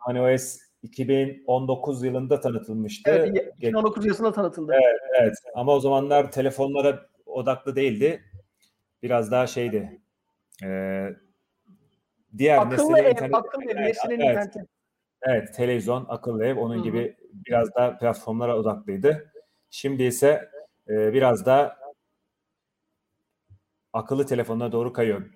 [0.00, 3.10] Harmony OS 2019 yılında tanıtılmıştı.
[3.10, 4.72] Evet, 2019 yılında tanıtıldı.
[4.72, 5.34] Evet, evet.
[5.54, 8.24] Ama o zamanlar telefonlara odaklı değildi.
[9.02, 10.00] Biraz daha şeydi.
[10.64, 11.08] Ee,
[12.38, 14.54] diğer akıllı ev, internet, akıllı ev, evet, evet,
[15.22, 16.84] evet, televizyon, akıllı ev onun Hı-hı.
[16.84, 19.32] gibi biraz daha platformlara odaklıydı.
[19.70, 20.50] Şimdi ise
[20.88, 21.76] e, biraz da
[23.92, 25.35] akıllı telefonlara doğru kayıyor.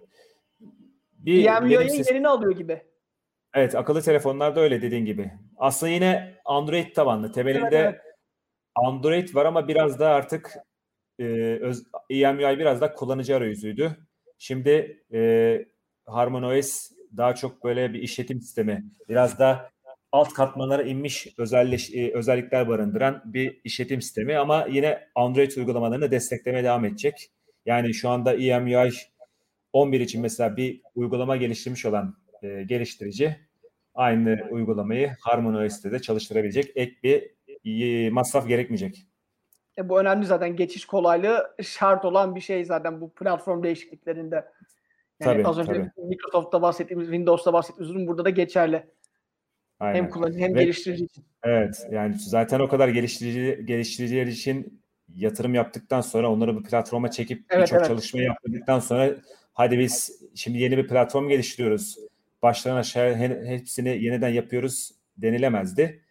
[1.24, 2.10] Bir EMUI'nin ses...
[2.10, 2.82] yerini alıyor gibi.
[3.54, 5.32] Evet akıllı telefonlarda öyle dediğin gibi.
[5.56, 7.32] Aslında yine Android tabanlı.
[7.32, 8.00] Temelinde evet, evet.
[8.74, 10.54] Android var ama biraz da artık
[11.18, 11.24] e,
[11.60, 13.96] öz, EMUI biraz da kullanıcı arayüzüydü.
[14.38, 15.64] Şimdi e,
[16.06, 18.84] HarmonyOS daha çok böyle bir işletim sistemi.
[19.08, 19.70] Biraz da
[20.12, 26.64] alt katmanlara inmiş özelleş, e, özellikler barındıran bir işletim sistemi ama yine Android uygulamalarını desteklemeye
[26.64, 27.30] devam edecek.
[27.66, 28.90] Yani şu anda EMUI
[29.72, 33.36] 11 için mesela bir uygulama geliştirmiş olan e, geliştirici
[33.94, 37.30] aynı uygulamayı HarmonyOS'te de çalıştırabilecek ek bir
[37.64, 39.06] e, masraf gerekmeyecek.
[39.78, 44.34] E, bu önemli zaten geçiş kolaylığı şart olan bir şey zaten bu platform değişikliklerinde.
[45.20, 45.90] Yani tabii, az önce tabii.
[46.08, 48.86] Microsoft'ta bahsettiğimiz, Windows'ta bahsettiğimiz durum burada da geçerli.
[49.80, 49.94] Aynen.
[49.94, 51.24] Hem kullanıcı hem Ve, geliştirici için.
[51.42, 54.82] Evet yani zaten o kadar geliştirici geliştiriciler için
[55.14, 57.88] yatırım yaptıktan sonra onları bir platforma çekip evet, birçok evet.
[57.88, 59.16] çalışma yaptıktan sonra
[59.54, 61.96] hadi biz şimdi yeni bir platform geliştiriyoruz.
[62.42, 66.02] Baştan aşağı hepsini yeniden yapıyoruz denilemezdi.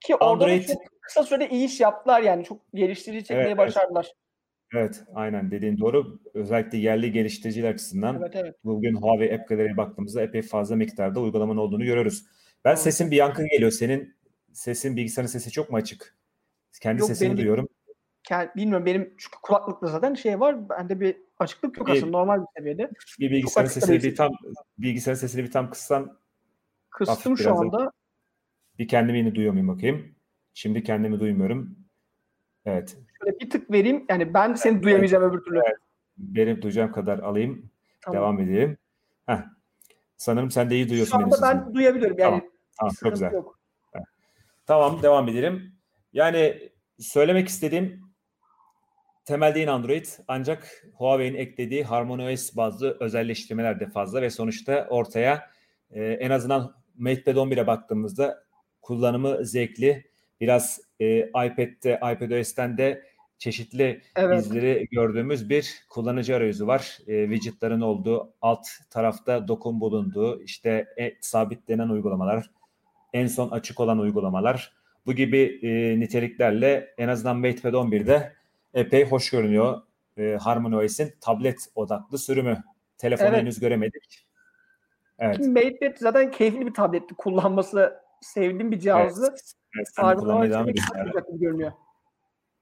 [0.00, 0.66] Ki Android...
[0.66, 4.12] çok kısa sürede iyi iş yaptılar yani çok geliştirici çekmeyi evet, başardılar.
[4.74, 6.20] Evet aynen dediğin doğru.
[6.34, 8.54] Özellikle yerli geliştiriciler açısından evet, evet.
[8.64, 12.24] bugün Huawei App Gallery'e baktığımızda epey fazla miktarda uygulamanın olduğunu görüyoruz.
[12.64, 12.78] Ben evet.
[12.78, 13.70] sesin bir yankın geliyor.
[13.70, 14.14] Senin
[14.52, 16.16] sesin bilgisayarın sesi çok mu açık?
[16.80, 17.68] Kendi Yok, sesini benim, duyuyorum.
[18.56, 20.68] Bilmiyorum benim çünkü kulaklıkta zaten şey var.
[20.68, 22.90] Bende bir açıklık yok aslında normal bir seviyede.
[23.20, 24.32] Bir bilgisayarın sesini bir tam
[24.78, 26.18] bilgisayarın sesini bir tam kıssan
[26.90, 27.92] Kıstım şu anda.
[28.78, 30.14] Bir kendimi yine duyuyor muyum bakayım.
[30.54, 31.76] Şimdi kendimi duymuyorum.
[32.64, 32.96] Evet.
[33.18, 34.04] Şöyle bir tık vereyim.
[34.08, 35.58] Yani ben seni duyamayacağım öbür türlü.
[35.66, 35.76] Evet.
[36.18, 37.70] Benim duyacağım kadar alayım.
[38.00, 38.20] Tamam.
[38.20, 38.78] Devam edeyim.
[39.26, 39.38] Heh.
[40.16, 41.18] Sanırım sen de iyi duyuyorsun.
[41.18, 41.74] Şu anda ben sesini.
[41.74, 42.18] duyabiliyorum.
[42.18, 42.50] Yani tamam.
[42.78, 43.32] Tamam, çok güzel.
[43.32, 43.58] Yok.
[44.66, 45.72] Tamam devam edelim.
[46.12, 48.03] Yani söylemek istediğim
[49.24, 55.50] temelde yine Android ancak Huawei'nin eklediği HarmonyOS bazlı özelleştirmeler de fazla ve sonuçta ortaya
[55.90, 58.44] e, en azından MatePad 11'e baktığımızda
[58.82, 60.10] kullanımı zevkli.
[60.40, 63.02] Biraz e, iPad'de, iPadOS'ten de
[63.38, 64.40] çeşitli evet.
[64.40, 66.98] izleri gördüğümüz bir kullanıcı arayüzü var.
[67.06, 72.50] E, widgetların olduğu, alt tarafta dokun bulunduğu, işte e, sabitlenen uygulamalar,
[73.12, 74.72] en son açık olan uygulamalar.
[75.06, 78.32] Bu gibi e, niteliklerle en azından MatePad 11'de
[78.74, 79.82] epey hoş görünüyor.
[80.16, 82.62] E, HarmonyOS'in tablet odaklı sürümü.
[82.98, 83.40] Telefonu evet.
[83.40, 84.26] henüz göremedik.
[85.18, 85.38] Evet.
[85.38, 87.14] MatePad zaten keyifli bir tabletti.
[87.14, 89.26] Kullanması sevdiğim bir cihazdı.
[89.26, 89.54] Evet.
[89.78, 90.66] Evet, devam.
[91.40, 91.72] Görünüyor.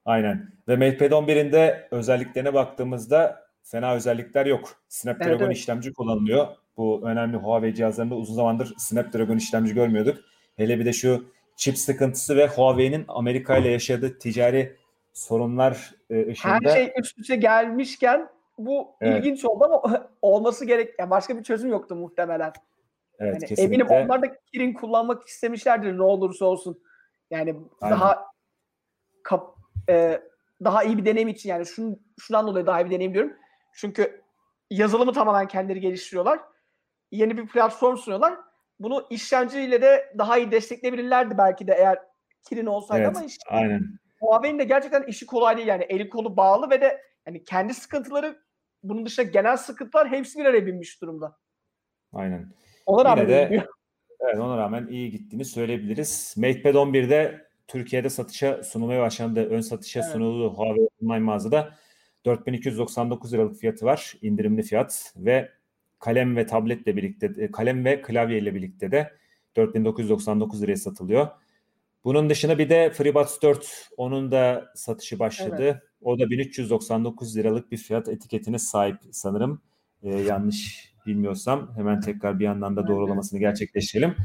[0.05, 0.51] Aynen.
[0.67, 4.69] Ve MatePad 11'in de özelliklerine baktığımızda fena özellikler yok.
[4.89, 5.57] Snapdragon evet, evet.
[5.57, 6.47] işlemci kullanılıyor.
[6.77, 10.17] Bu önemli Huawei cihazlarında uzun zamandır Snapdragon işlemci görmüyorduk.
[10.55, 14.75] Hele bir de şu çip sıkıntısı ve Huawei'nin Amerika ile yaşadığı ticari
[15.13, 16.53] sorunlar e, ışığında.
[16.53, 19.19] Her şey üst üste gelmişken bu evet.
[19.19, 20.95] ilginç oldu ama olması gerek.
[20.99, 22.53] Yani başka bir çözüm yoktu muhtemelen.
[23.19, 23.63] Evet, yani kesinlikle.
[23.63, 26.83] Eminim onlar da Kirin kullanmak istemişlerdir ne olursa olsun.
[27.29, 27.99] Yani Aynen.
[27.99, 28.25] daha
[29.23, 29.55] kap,
[29.89, 30.21] e,
[30.63, 33.33] daha iyi bir deneyim için yani şun, şundan dolayı daha iyi bir deneyim diyorum.
[33.73, 34.21] Çünkü
[34.69, 36.39] yazılımı tamamen kendileri geliştiriyorlar.
[37.11, 38.39] Yeni bir platform sunuyorlar.
[38.79, 41.99] Bunu işlemciyle de daha iyi destekleyebilirlerdi belki de eğer
[42.49, 43.99] Kirin olsaydı evet, ama işte aynen.
[44.23, 48.39] Huawei'nin de gerçekten işi kolay değil yani eli kolu bağlı ve de yani kendi sıkıntıları
[48.83, 51.37] bunun dışında genel sıkıntılar hepsi bir araya binmiş durumda.
[52.13, 52.53] Aynen.
[52.85, 53.65] Ona rağmen de,
[54.19, 56.33] evet, ona rağmen iyi gittiğini söyleyebiliriz.
[56.37, 59.49] MatePad 11'de Türkiye'de satışa sunulmaya başlandı.
[59.49, 60.11] Ön satışa evet.
[60.11, 61.73] sunuldu Huawei online mağazada.
[62.25, 64.13] 4299 liralık fiyatı var.
[64.21, 65.49] indirimli fiyat ve
[65.99, 69.13] kalem ve tabletle birlikte e, kalem ve klavye ile birlikte de
[69.55, 71.27] 4999 liraya satılıyor.
[72.03, 75.55] Bunun dışında bir de FreeBuds 4 onun da satışı başladı.
[75.59, 75.81] Evet.
[76.01, 79.61] O da 1399 liralık bir fiyat etiketine sahip sanırım.
[80.03, 84.15] Ee, yanlış bilmiyorsam hemen tekrar bir yandan da doğrulamasını gerçekleştirelim.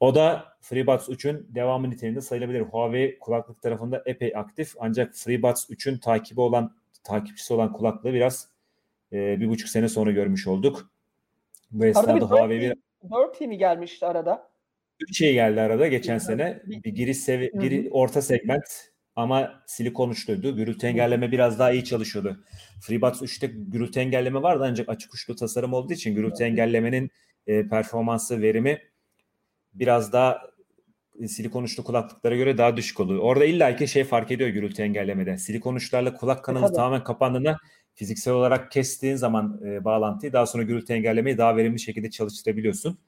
[0.00, 2.60] O da FreeBuds 3'ün devamı niteliğinde sayılabilir.
[2.60, 8.48] Huawei kulaklık tarafında epey aktif ancak FreeBuds 3'ün takibi olan takipçisi olan kulaklığı biraz
[9.12, 10.90] e, bir buçuk sene sonra görmüş olduk.
[11.70, 12.74] Bu esnada Huawei bir
[13.10, 14.48] 4 mi gelmişti arada?
[15.00, 16.62] 3 şey geldi arada geçen sene.
[16.66, 20.56] Bir giriş sevi giri, orta segment ama silikon uçluydu.
[20.56, 22.44] Gürültü engelleme biraz daha iyi çalışıyordu.
[22.80, 27.10] FreeBuds 3'te gürültü engelleme vardı ancak açık uçlu tasarım olduğu için gürültü engellemenin
[27.46, 28.78] e, performansı, verimi
[29.74, 30.42] biraz daha
[31.20, 33.20] e, silikon uçlu kulaklıklara göre daha düşük oluyor.
[33.22, 35.38] Orada illaki şey fark ediyor gürültü engellemede.
[35.38, 36.76] Silikon uçlarla kulak kanalı Tabii.
[36.76, 37.58] tamamen kapandığında
[37.94, 42.98] fiziksel olarak kestiğin zaman e, bağlantıyı daha sonra gürültü engellemeyi daha verimli şekilde çalıştırabiliyorsun.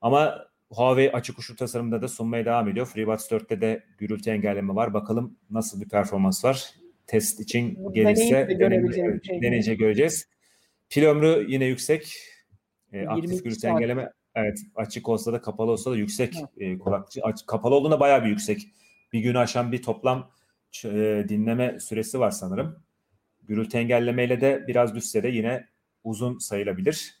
[0.00, 2.86] Ama Huawei açık uçlu tasarımda da sunmaya devam ediyor.
[2.86, 4.94] FreeBuds 4'te de gürültü engelleme var.
[4.94, 6.70] Bakalım nasıl bir performans var.
[7.06, 8.48] Test için gelirse
[9.42, 10.28] deneyince göreceğiz.
[10.90, 12.16] Pil ömrü yine yüksek.
[12.92, 17.20] E, aktif gürültü engelleme evet açık olsa da kapalı olsa da yüksek e, kulakçı.
[17.22, 18.68] Aç, kapalı olduğunda bayağı bir yüksek.
[19.12, 20.30] Bir günü aşan bir toplam
[20.84, 22.84] e, dinleme süresi var sanırım.
[23.42, 25.66] Gürültü engellemeyle de biraz düşse de yine
[26.04, 27.14] uzun sayılabilir.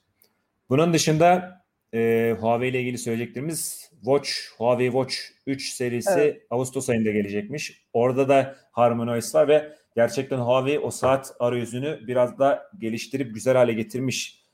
[0.68, 1.63] Bunun dışında
[1.94, 5.14] e, Huawei ile ilgili söyleyeceklerimiz Watch, Huawei Watch
[5.46, 6.42] 3 serisi evet.
[6.50, 7.84] Ağustos ayında gelecekmiş.
[7.92, 13.72] Orada da HarmonyOS var ve gerçekten Huawei o saat arayüzünü biraz da geliştirip güzel hale
[13.72, 14.44] getirmiş.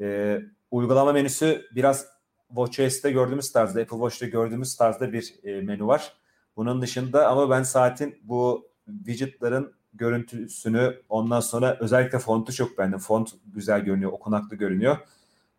[0.00, 0.38] E,
[0.70, 2.06] uygulama menüsü biraz
[2.48, 6.12] WatchOS'te gördüğümüz tarzda, Apple Watch'ta gördüğümüz tarzda bir e, menü var.
[6.56, 12.98] Bunun dışında ama ben saatin bu widgetların görüntüsünü ondan sonra özellikle fontu çok beğendim.
[12.98, 14.96] Font güzel görünüyor, okunaklı görünüyor.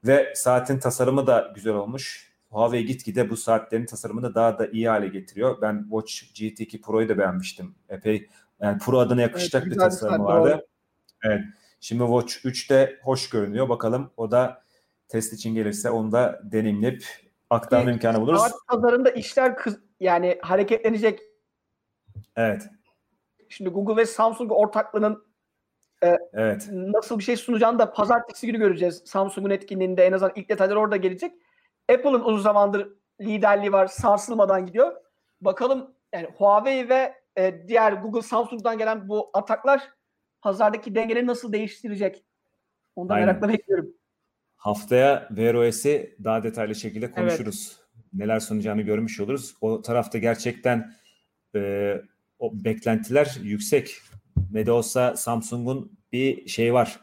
[0.03, 2.33] Ve saatin tasarımı da güzel olmuş.
[2.49, 5.61] Huawei gitgide bu saatlerin tasarımını daha da iyi hale getiriyor.
[5.61, 7.75] Ben Watch GT2 Pro'yu da beğenmiştim.
[7.89, 8.29] Epey
[8.61, 10.49] yani Pro adına yakışacak Evet, bir tasarımı vardı.
[10.49, 10.61] doğru.
[11.23, 11.41] Evet.
[11.79, 13.69] Şimdi Watch 3 de hoş görünüyor.
[13.69, 14.63] Bakalım o da
[15.07, 17.05] test için gelirse onu da deneyimleyip
[17.49, 18.41] aktarma imkanı buluruz.
[18.41, 21.19] Saat pazarında işler kız, yani hareketlenecek.
[22.35, 22.67] Evet.
[23.49, 25.23] Şimdi Google ve Samsung ortaklığının
[26.33, 26.67] Evet.
[26.71, 29.01] nasıl bir şey sunacağını da pazartesi günü göreceğiz.
[29.05, 31.31] Samsung'un etkinliğinde en azından ilk detaylar orada gelecek.
[31.91, 32.89] Apple'ın uzun zamandır
[33.21, 33.87] liderliği var.
[33.87, 34.95] Sarsılmadan gidiyor.
[35.41, 39.89] Bakalım yani Huawei ve e, diğer Google, Samsung'dan gelen bu ataklar
[40.41, 42.23] pazardaki dengeleri nasıl değiştirecek?
[42.95, 43.27] Onu da Aynen.
[43.27, 43.93] merakla bekliyorum.
[44.55, 47.79] Haftaya Wear OS'i daha detaylı şekilde konuşuruz.
[48.13, 49.55] Neler sunacağını görmüş oluruz.
[49.61, 50.93] O tarafta gerçekten
[51.55, 51.95] e,
[52.39, 54.01] o beklentiler yüksek.
[54.51, 56.99] Ne de olsa Samsung'un bir şey var.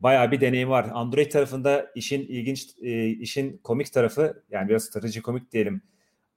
[0.00, 0.90] Bayağı bir deneyim var.
[0.92, 5.82] Android tarafında işin ilginç, e, işin komik tarafı yani biraz strateji komik diyelim.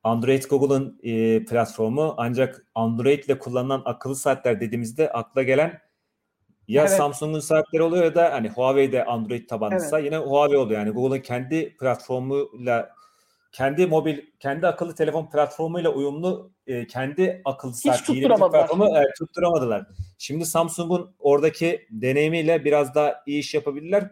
[0.03, 5.79] Android Google'ın e, platformu ancak Android ile kullanılan akıllı saatler dediğimizde akla gelen
[6.67, 6.91] ya Evet.
[6.91, 10.79] Samsung'un saatleri oluyor ya da hani Huawei'de Android tabanlısa yine Huawei oluyor.
[10.79, 12.89] Yani Google'ın kendi platformuyla
[13.51, 19.87] kendi mobil, kendi akıllı telefon platformuyla uyumlu e, kendi akıllı saat platformu evet, tutturamadılar.
[20.17, 24.11] Şimdi Samsung'un oradaki deneyimiyle biraz daha iyi iş yapabilirler.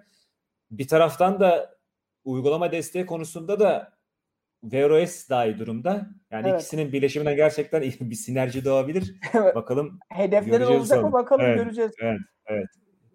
[0.71, 1.75] Bir taraftan da
[2.23, 3.95] uygulama desteği konusunda da
[4.61, 6.09] Wear OS daha iyi durumda.
[6.31, 6.61] Yani Evet.
[6.61, 9.15] ikisinin birleşiminden gerçekten iyi bir sinerji doğabilir.
[9.33, 9.55] Evet.
[9.55, 11.63] Bakalım Hedefleri olacak mı bakalım Evet.
[11.63, 11.91] göreceğiz.
[12.47, 12.67] Evet.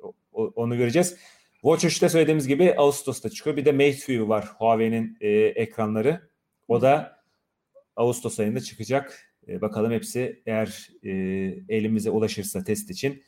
[0.02, 1.16] O- o- onu göreceğiz.
[1.62, 3.56] Watch 3'te söylediğimiz gibi Ağustos'ta çıkıyor.
[3.56, 6.20] Bir de Mate View var Huawei'nin e, ekranları.
[6.68, 7.20] O da
[7.96, 9.32] Ağustos ayında çıkacak.
[9.48, 11.10] E, bakalım hepsi eğer e,
[11.68, 13.22] elimize ulaşırsa test için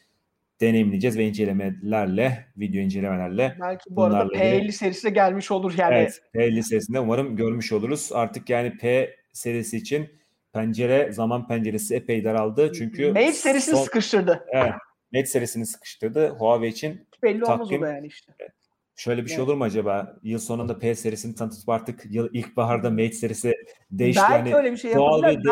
[0.61, 5.75] deneyimleyeceğiz ve incelemelerle, video incelemelerle Belki bu arada Bunlarla ilgili- P50 serisi de gelmiş olur
[5.79, 5.95] yani.
[5.95, 8.11] Evet, P listesinde umarım görmüş oluruz.
[8.12, 10.09] Artık yani P serisi için
[10.53, 12.73] pencere, zaman penceresi epey daraldı.
[12.73, 14.45] Çünkü Mate serisini son- sıkıştırdı.
[14.53, 14.73] Evet,
[15.12, 16.29] Mate serisini sıkıştırdı.
[16.29, 18.32] Huawei için Belli olmaz o takvim- da yani işte.
[18.96, 20.16] şöyle bir şey olur mu acaba?
[20.22, 23.54] Yıl sonunda P serisini tanıtıp artık yıl ilkbaharda Mate serisi
[23.90, 24.22] değişti.
[24.30, 25.48] Belki yani öyle bir şey doğal bir Belki,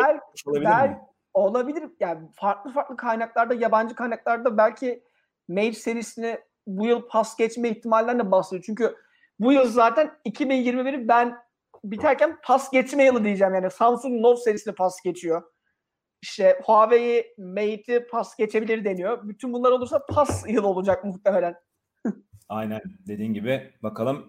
[0.46, 0.98] olabilir belki mi?
[1.34, 1.82] olabilir.
[2.00, 5.02] Yani farklı farklı kaynaklarda, yabancı kaynaklarda belki
[5.48, 8.62] Mate serisini bu yıl pas geçme ihtimalleriyle bahsediyor.
[8.66, 8.96] Çünkü
[9.38, 11.36] bu yıl zaten 2021'i ben
[11.84, 13.54] biterken pas geçme yılı diyeceğim.
[13.54, 15.42] Yani Samsung Note serisini pas geçiyor.
[16.22, 19.28] İşte Huawei Mate'i pas geçebilir deniyor.
[19.28, 21.54] Bütün bunlar olursa pas yıl olacak muhtemelen.
[22.48, 24.28] Aynen dediğin gibi bakalım.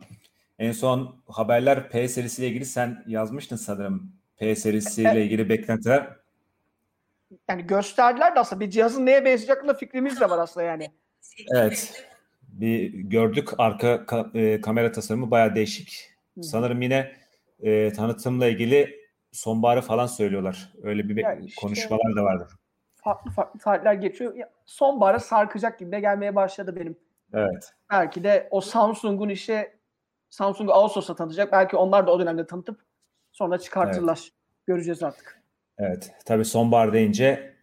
[0.59, 4.11] En son haberler P serisiyle ilgili sen yazmıştın sanırım.
[4.37, 6.09] P serisiyle ilgili beklentiler.
[7.49, 10.91] Yani gösterdiler de aslında bir cihazın neye benzeyecek hakkında fikrimiz de var aslında yani.
[11.55, 12.05] Evet.
[12.43, 16.09] Bir gördük arka ka- e, kamera tasarımı bayağı değişik.
[16.37, 16.43] Hı.
[16.43, 17.11] Sanırım yine
[17.59, 19.00] e, tanıtımla ilgili
[19.31, 20.73] sonbaharı falan söylüyorlar.
[20.83, 22.47] Öyle bir Yani işte- konuşmalar da vardı.
[22.95, 24.33] farklı farklı tarihler geçiyor.
[24.65, 26.97] Sonbahara sarkacak gibi de gelmeye başladı benim.
[27.33, 27.73] Evet.
[27.91, 29.71] Belki de o Samsung'un işi
[30.29, 31.51] Samsung'u Ağustos'ta tanıtacak.
[31.51, 32.79] Belki onlar da o dönemde tanıtıp
[33.31, 34.29] sonra çıkartırlar.
[34.67, 35.41] Göreceğiz artık.
[35.77, 36.11] Evet.
[36.25, 37.53] Tabii sonbahar deyince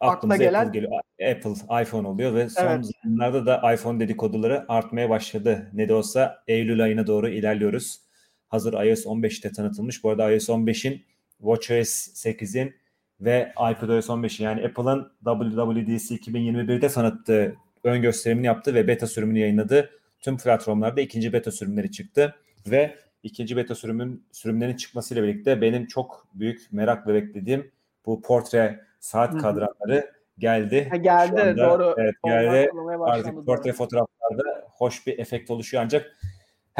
[0.00, 1.00] aklımıza gelen- Apple geliyor.
[1.30, 2.86] Apple, iPhone oluyor ve son Evet.
[3.04, 5.70] zamanlarda da iPhone dedikoduları artmaya başladı.
[5.72, 8.09] Ne de olsa Eylül ayına doğru ilerliyoruz.
[8.50, 10.04] Hazır iOS 15'te tanıtılmış.
[10.04, 11.02] Bu arada iOS 15'in
[11.38, 12.74] WatchOS 8'in
[13.20, 19.90] ve iPadOS 15'in yani Apple'ın WWDC 2021'de tanıttığı ön gösterimini yaptı ve beta sürümünü yayınladı.
[20.20, 22.34] Tüm platformlarda ikinci beta sürümleri çıktı
[22.66, 27.70] ve ikinci beta sürümün sürümlerinin çıkmasıyla birlikte benim çok büyük merakla beklediğim
[28.06, 29.40] bu portre saat Hı hı.
[29.40, 30.88] kadranları geldi.
[30.90, 31.94] Ha, geldi anda, doğru.
[31.98, 32.70] Evet geldi.
[33.00, 36.16] Artık portre fotoğraflarda hoş bir efekt oluşuyor ancak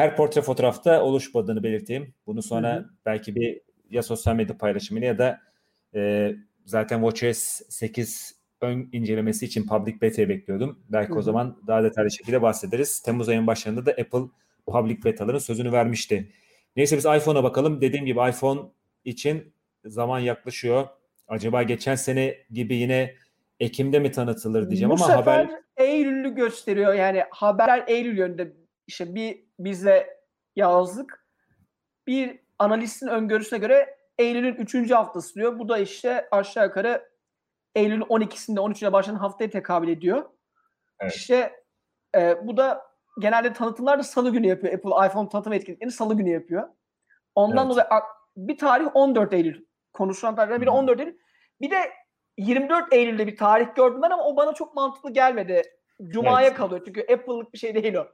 [0.00, 2.14] her portre fotoğrafta oluşmadığını belirteyim.
[2.26, 2.90] Bunu sonra Hı hı.
[3.06, 3.60] belki bir
[3.90, 5.40] ya sosyal medya paylaşımıyla ya da
[5.94, 6.32] e,
[6.64, 10.78] zaten WatchOS 8 ön incelemesi için public beta'yı bekliyordum.
[10.88, 11.22] Belki Hı o hı.
[11.22, 13.00] zaman daha detaylı şekilde bahsederiz.
[13.00, 14.22] Temmuz ayının başlarında da Apple
[14.66, 16.32] public betaların sözünü vermişti.
[16.76, 17.80] Neyse biz iPhone'a bakalım.
[17.80, 18.60] Dediğim gibi iPhone
[19.04, 19.52] için
[19.84, 20.86] zaman yaklaşıyor.
[21.28, 23.14] Acaba geçen sene gibi yine
[23.60, 26.94] Ekim'de mi tanıtılır diyeceğim Bu ama sefer haber Eylül'ü gösteriyor.
[26.94, 28.52] Yani haberler Eylül yönünde.
[28.86, 30.20] İşte bir bize
[30.56, 31.26] yazdık.
[32.06, 34.90] Bir analistin öngörüsüne göre Eylül'ün 3.
[34.90, 35.58] haftası diyor.
[35.58, 37.10] Bu da işte aşağı yukarı
[37.74, 40.30] Eylül'ün 12'sinde 13'üne başlayan haftaya tekabül ediyor.
[41.00, 41.14] Evet.
[41.14, 41.64] İşte
[42.16, 42.90] e, bu da
[43.20, 44.74] genelde tanıtımlar da salı günü yapıyor.
[44.74, 46.68] Apple iPhone tanıtım etkinliklerini salı günü yapıyor.
[47.34, 47.72] Ondan Evet.
[47.72, 48.02] dolayı
[48.36, 49.64] bir tarih 14 Eylül.
[49.92, 50.78] Konuşulan tarihlerden biri Hı hı.
[50.78, 51.18] 14 Eylül.
[51.60, 51.76] Bir de
[52.38, 55.62] 24 Eylül'de bir tarih gördüm ben ama o bana çok mantıklı gelmedi.
[56.08, 56.56] Cuma'ya Evet.
[56.56, 58.06] kalıyor çünkü Apple'lık bir şey değil o.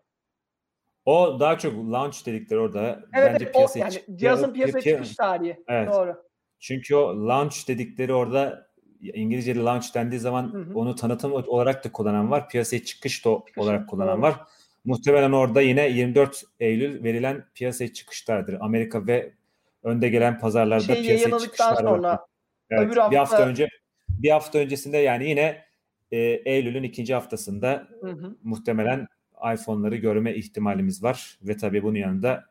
[1.07, 3.00] O daha çok launch dedikleri orada.
[3.14, 5.64] Evet, Bence evet, piyasaya o, yani çık- cihazın piyasaya piya- çıkış tarihi.
[5.68, 5.88] Evet.
[5.88, 6.22] Doğru.
[6.61, 8.66] Çünkü o launch dedikleri orada
[9.00, 10.74] İngilizce'de launch dendiği zaman Hı hı.
[10.78, 12.48] onu tanıtım olarak da kullanan var.
[12.48, 14.22] Piyasaya çıkış da Çıkış, olarak kullanan doğru.
[14.22, 14.34] var.
[14.84, 18.57] Muhtemelen orada yine 24 Eylül verilen piyasaya çıkışlardır.
[18.61, 19.32] Amerika ve
[19.82, 21.76] önde gelen pazarlarda Şey piyasaya çıkışlar var.
[21.76, 22.26] sonra
[22.70, 23.68] Evet, öbür bir hafta hafta- önce
[24.09, 25.64] bir hafta öncesinde yani yine
[26.12, 28.36] e, Eylül'ün ikinci haftasında Hı hı.
[28.42, 29.07] muhtemelen
[29.55, 32.45] iPhone'ları görme ihtimalimiz var ve tabii bunun yanında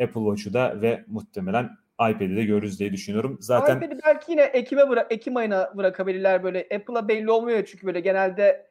[0.00, 1.70] Apple Watch'u da ve muhtemelen
[2.10, 3.36] iPad'i de görürüz diye düşünüyorum.
[3.40, 6.68] Zaten iPad'i belki yine Ekim'e bıra- Ekim ayına bırakabilirler böyle.
[6.74, 8.70] Apple'a belli olmuyor çünkü böyle genelde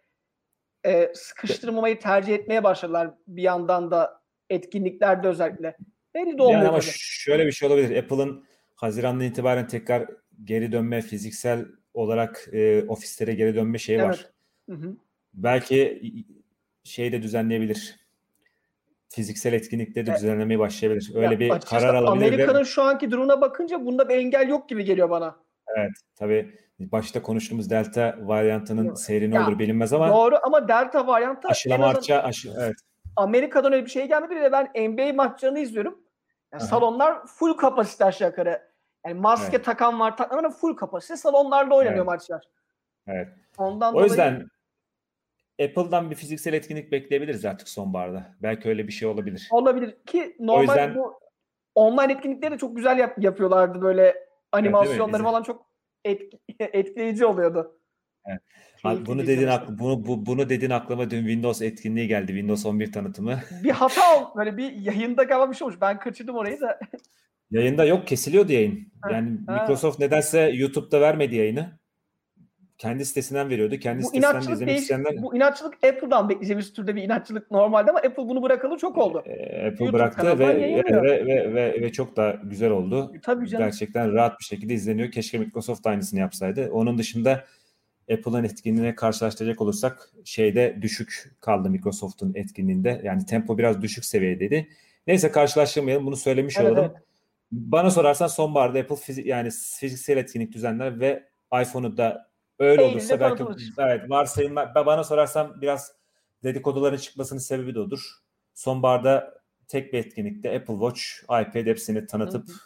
[0.86, 5.78] e, sıkıştırmamayı tercih etmeye başladılar bir yandan da etkinliklerde özellikle.
[6.16, 6.92] Belli de olmuyor yani ama tabii.
[6.94, 8.04] şöyle bir şey olabilir.
[8.04, 8.46] Apple'ın
[8.76, 10.10] Haziran'dan itibaren tekrar
[10.44, 14.16] geri dönme fiziksel olarak e, ofislere geri dönme şeyi var.
[14.20, 14.32] Evet.
[14.70, 14.96] Hı hı.
[15.34, 16.02] Belki
[16.84, 18.02] şey de düzenleyebilir.
[19.10, 21.12] Fiziksel etkinlikleri de E, düzenlemeye başlayabilir.
[21.16, 24.84] Öyle Ya bir karar alabilir Amerika'nın şu anki durumuna bakınca bunda bir engel yok gibi
[24.86, 25.36] geliyor bana.
[25.78, 31.48] evet tabii başta konuştuğumuz Delta varyantının seyri ne olur bilinmez ama Doğru ama Delta varyantı
[31.48, 32.76] aşılama artça aşı, evet
[33.16, 34.36] Amerika'dan öyle bir şey gelmedi.
[34.36, 36.02] Bir de ben NBA maçlarını izliyorum.
[36.54, 36.68] Yani Aha.
[36.70, 38.62] salonlar full kapasite aşağı yukarı.
[39.06, 39.66] Yani maske Evet.
[39.66, 42.06] takan var, takmayan full kapasite salonlarda oynanıyor Evet.
[42.08, 42.44] maçlar.
[43.08, 43.28] evet.
[43.58, 44.48] Ondan O dolayı yüzden
[45.64, 48.36] Apple'dan bir fiziksel etkinlik bekleyebiliriz artık sonbaharda.
[48.42, 49.48] Belki öyle bir şey olabilir.
[49.52, 51.14] olabilir ki normal yüzden- bu
[51.76, 54.16] online etkinlikleri de çok güzel yap- yapıyorlardı böyle
[54.52, 55.66] animasyonları falan çok
[56.06, 57.78] etki- etkileyici oluyordu.
[58.26, 58.42] Evet.
[59.06, 59.50] Bunu izlemesi.
[59.52, 62.28] aklı, bunu bu, bunu dediğin aklıma dün Windows etkinliği geldi.
[62.28, 63.40] Windows 11 tanıtımı.
[63.64, 64.30] Bir hata oldu.
[64.38, 65.82] Böyle bir yayında galiba bir şey olmuş.
[65.82, 66.80] Ben kaçırdım orayı da.
[67.52, 68.92] Yayında yok kesiliyordu yayın.
[69.12, 69.62] Yani ha.
[69.62, 71.80] Microsoft nedense YouTube'da vermedi yayını.
[72.82, 73.78] Kendi sitesinden veriyordu.
[73.80, 78.00] Kendi bu sitesinden izlemek değiş, isteyenler bu inatçılık Apple'dan bekleyeceğimiz türde bir inatçılık normalde ama
[78.00, 79.24] Apple bunu bırakalı çok oldu.
[79.26, 79.32] e,
[79.68, 83.14] Apple YouTube bıraktı ve ve, ve, ve, ve, ve çok da güzel oldu.
[83.22, 83.66] Tabii canım.
[83.66, 85.12] Gerçekten rahat bir şekilde izleniyor.
[85.12, 86.70] Keşke Microsoft aynısını yapsaydı.
[86.72, 87.32] Onun dışında
[88.12, 93.02] Apple'ın etkinliğine karşılaştıracak olursak şeyde düşük kaldı Microsoft'un etkinliğinde.
[93.04, 94.68] Yani tempo biraz düşük seviyedeydi.
[95.08, 96.06] Neyse karşılaştırmayalım.
[96.06, 96.92] Bunu söylemiş Evet, olalım.
[96.92, 97.04] evet.
[97.52, 101.24] Bana sorarsan sonbaharda Apple fizi- yani fiziksel etkinlik düzenler ve
[101.62, 102.31] iPhone'u da
[102.62, 103.74] öyle Eylül'de olursa belki tanıtılır.
[103.78, 105.92] evet varsayımlar ba- bana sorarsan biraz
[106.44, 108.00] dedikoduların çıkmasının sebebi de odur.
[108.54, 112.58] Sonbaharda tek bir etkinlikte Apple Watch, iPad hepsini tanıtıp Hı hı.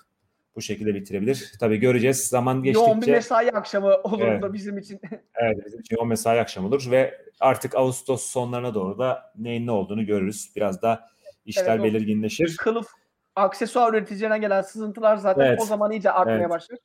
[0.56, 1.52] bu şekilde bitirebilir.
[1.60, 2.28] Tabii göreceğiz.
[2.28, 4.42] Zaman Yoğun bir geçtikçe mesai akşamı olur Evet.
[4.42, 5.02] da bizim için.
[5.36, 9.72] evet, bizim için o mesai akşam olur ve artık Ağustos sonlarına doğru da neyin ne
[9.72, 10.52] olduğunu görürüz.
[10.56, 11.10] Biraz da
[11.46, 12.58] işler Evet, belirginleşir.
[12.58, 12.88] Kılıf
[13.36, 15.60] aksesuar üreticilerine gelen sızıntılar zaten Evet.
[15.62, 16.50] o zaman iyice artmaya Evet.
[16.50, 16.80] başlar.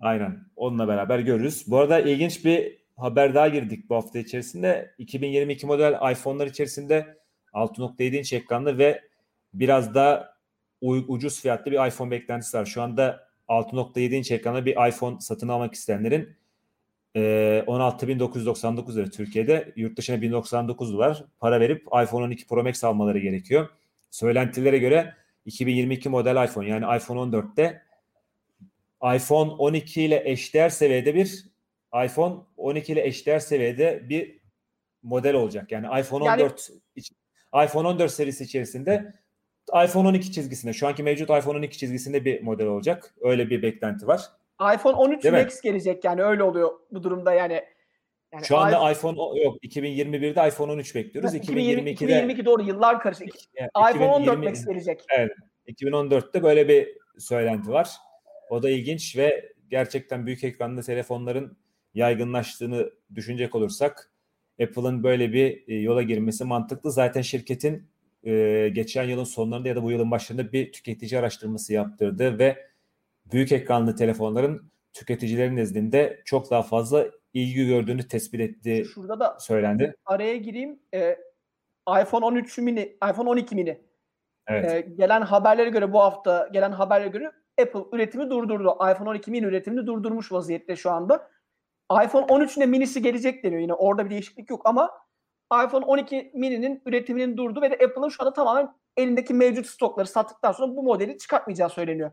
[0.00, 0.44] Aynen.
[0.56, 1.64] Onunla beraber görürüz.
[1.66, 4.94] Bu arada ilginç bir haber daha girdik bu hafta içerisinde.
[4.98, 7.18] 2022 model iPhone'lar içerisinde
[7.52, 9.00] 6.7 inç ekranlı ve
[9.54, 10.34] biraz da
[10.80, 12.64] ucuz fiyatlı bir iPhone beklentisi var.
[12.64, 16.36] Şu anda 6.7 inç ekranlı bir iPhone satın almak isteyenlerin
[17.16, 23.18] e, 16.999 lira Türkiye'de, yurt dışına 1099 dolar para verip iPhone 12 Pro Max almaları
[23.18, 23.68] gerekiyor.
[24.10, 25.14] Söylentilere göre
[25.44, 27.82] 2022 model iPhone yani iPhone 14'te
[29.04, 31.44] iPhone 12 ile eşdeğer seviyede bir
[32.04, 34.40] iPhone 12 ile eşdeğer seviyede bir
[35.02, 35.72] model olacak.
[35.72, 37.12] Yani iPhone Yani- 14 iç-
[37.64, 39.14] iPhone 14 serisi içerisinde
[39.84, 43.14] iPhone 12 çizgisinde şu anki mevcut iPhone 12 çizgisinde bir model olacak.
[43.20, 44.20] Öyle bir beklenti var.
[44.74, 45.42] iPhone 13 Değil mi?
[45.42, 47.62] Max gelecek yani öyle oluyor bu durumda yani.
[48.32, 51.34] yani Şu anda iPhone- iPhone yok 2021'de iPhone 13 bekliyoruz.
[51.34, 53.28] 2020, 2022'de 2022 doğru yıllar karışık.
[53.54, 55.04] yani iPhone 14 2020 Max gelecek.
[55.66, 56.88] 2014'te böyle bir
[57.18, 57.90] söylenti var.
[58.50, 61.56] O da ilginç ve gerçekten büyük ekranlı telefonların
[61.94, 64.10] yaygınlaştığını düşünecek olursak
[64.62, 66.92] Apple'ın böyle bir e, yola girmesi mantıklı.
[66.92, 67.88] Zaten şirketin
[68.24, 72.66] e, geçen yılın sonlarında ya da bu yılın başlarında bir tüketici araştırması yaptırdı ve
[73.32, 79.94] büyük ekranlı telefonların tüketicilerin nezdinde çok daha fazla ilgi gördüğünü tespit ettiği Şurada da söylendi.
[80.06, 80.78] araya gireyim.
[80.94, 81.16] Ee,
[82.02, 83.80] iPhone 13 mini, iPhone 12 mini.
[84.46, 84.72] Evet.
[84.72, 87.32] Ee, gelen haberlere göre bu hafta gelen haberlere göre
[87.62, 88.76] Apple üretimi durdurdu.
[88.92, 91.30] iPhone 12 mini üretimini durdurmuş vaziyette şu anda.
[92.04, 93.74] iPhone 13'ün de minisi gelecek deniyor yine.
[93.74, 94.90] Orada bir değişiklik yok ama
[95.66, 100.52] iPhone 12 mini'nin üretiminin durdu ve de Apple'ın şu anda tamamen elindeki mevcut stokları sattıktan
[100.52, 102.10] sonra bu modeli çıkartmayacağı söyleniyor.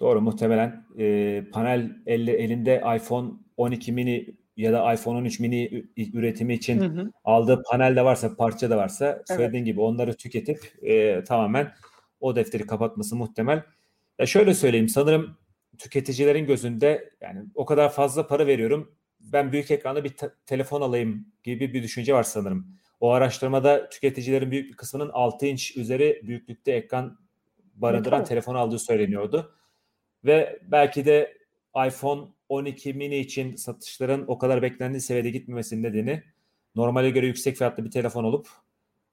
[0.00, 6.54] Doğru muhtemelen e, panel elle, elinde iPhone 12 mini ya da iPhone 13 mini üretimi
[6.54, 7.10] için Hı hı.
[7.24, 11.72] aldığı panel de varsa parça da varsa söylediğin gibi onları tüketip e, tamamen
[12.20, 13.62] o defteri kapatması muhtemel.
[14.22, 15.36] Ya şöyle söyleyeyim sanırım
[15.78, 21.26] tüketicilerin gözünde yani o kadar fazla para veriyorum ben büyük ekranlı bir te- telefon alayım
[21.42, 22.76] gibi bir düşünce var sanırım.
[23.00, 27.18] O araştırmada tüketicilerin büyük bir kısmının 6 inç üzeri büyüklükte ekran
[27.74, 29.54] barındıran Evet, telefon aldığı söyleniyordu.
[30.24, 31.38] Ve belki de
[31.86, 36.22] iPhone 12 mini için satışların o kadar beklendiği seviyede gitmemesinin nedeni
[36.74, 38.48] normale göre yüksek fiyatlı bir telefon olup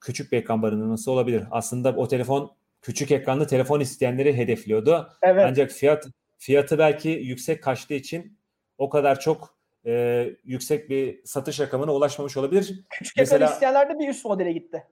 [0.00, 1.44] küçük bir ekran barındırması olabilir.
[1.50, 5.08] Aslında o telefon küçük ekranlı telefon isteyenleri hedefliyordu.
[5.22, 5.44] Evet.
[5.48, 6.06] Ancak fiyat
[6.38, 8.38] fiyatı belki yüksek kaçtığı için
[8.78, 12.84] o kadar çok e, yüksek bir satış rakamına ulaşmamış olabilir.
[12.90, 14.84] Küçük mesela- ekran isteyenler de bir üst modele gitti.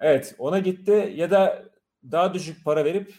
[0.00, 1.64] Evet ona gitti ya da
[2.04, 3.14] daha düşük para verip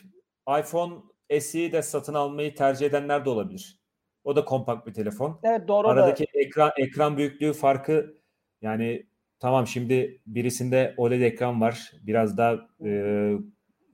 [0.60, 0.93] iPhone
[1.39, 3.80] SE'yi de satın almayı tercih edenler de olabilir.
[4.24, 5.39] O da kompakt bir telefon.
[5.43, 6.04] Evet doğru o da.
[6.04, 8.18] Aradaki ekran ekran büyüklüğü farkı
[8.62, 9.08] yani
[9.39, 11.91] tamam şimdi birisinde OLED ekran var.
[12.02, 12.54] Biraz daha
[12.86, 13.32] e,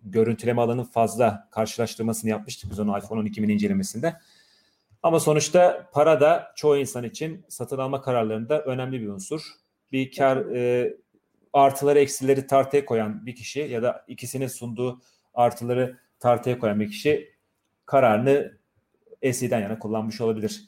[0.03, 4.15] görüntüleme alanı fazla karşılaştırmasını yapmıştık biz onu iPhone 12 mini incelemesinde.
[5.03, 9.41] Ama sonuçta para da çoğu insan için satın alma kararlarında önemli bir unsur.
[9.91, 10.93] Bir kar e,
[11.53, 15.01] artıları eksileri tartıya koyan bir kişi ya da ikisinin sunduğu
[15.33, 17.33] artıları tartıya koyan bir kişi
[17.85, 18.57] kararını
[19.31, 20.63] SE'den yana kullanmış olabilir.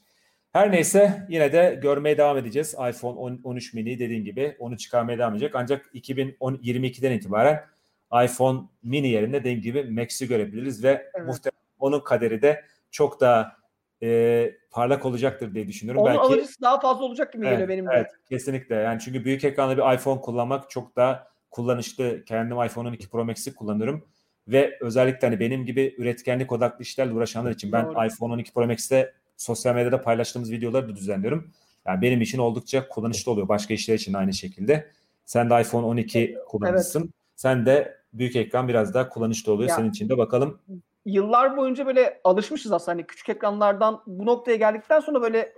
[0.52, 2.74] Her neyse yine de görmeye devam edeceğiz.
[2.90, 5.56] iPhone 10 13 mini dediğin gibi onu çıkarmaya devam edecek.
[5.56, 7.66] Ancak 2022'den itibaren
[8.14, 11.28] iPhone mini yerine dediğim gibi Max'i görebiliriz ve Evet.
[11.28, 13.56] muhtemelen onun kaderi de çok daha
[14.04, 16.02] e, parlak olacaktır diye düşünüyorum.
[16.02, 17.90] Onun Belki alıcısı daha fazla olacak gibi geliyor benim de.
[17.94, 18.76] Evet, kesinlikle.
[18.76, 22.24] Yani çünkü büyük ekranlı bir iPhone kullanmak çok daha kullanışlı.
[22.26, 24.06] Kendim iPhone 12 Pro Max'i kullanıyorum
[24.48, 28.06] ve özellikle hani benim gibi üretkenlik odaklı işlerle uğraşanlar için ben Doğru.
[28.08, 31.52] iPhone 12 Pro Max'te sosyal medyada paylaştığımız videoları da düzenliyorum.
[31.88, 33.48] Yani benim için oldukça kullanışlı oluyor.
[33.48, 34.88] Başka işler için aynı şekilde.
[35.26, 37.14] Sen de iPhone 12 kullanıcısın.
[37.36, 40.18] Sen de büyük ekran biraz daha kullanışlı oluyor Ya- senin için de.
[40.18, 40.60] Bakalım
[41.06, 45.54] Yıllar boyunca böyle alışmışız aslında hani küçük ekranlardan bu noktaya geldikten sonra böyle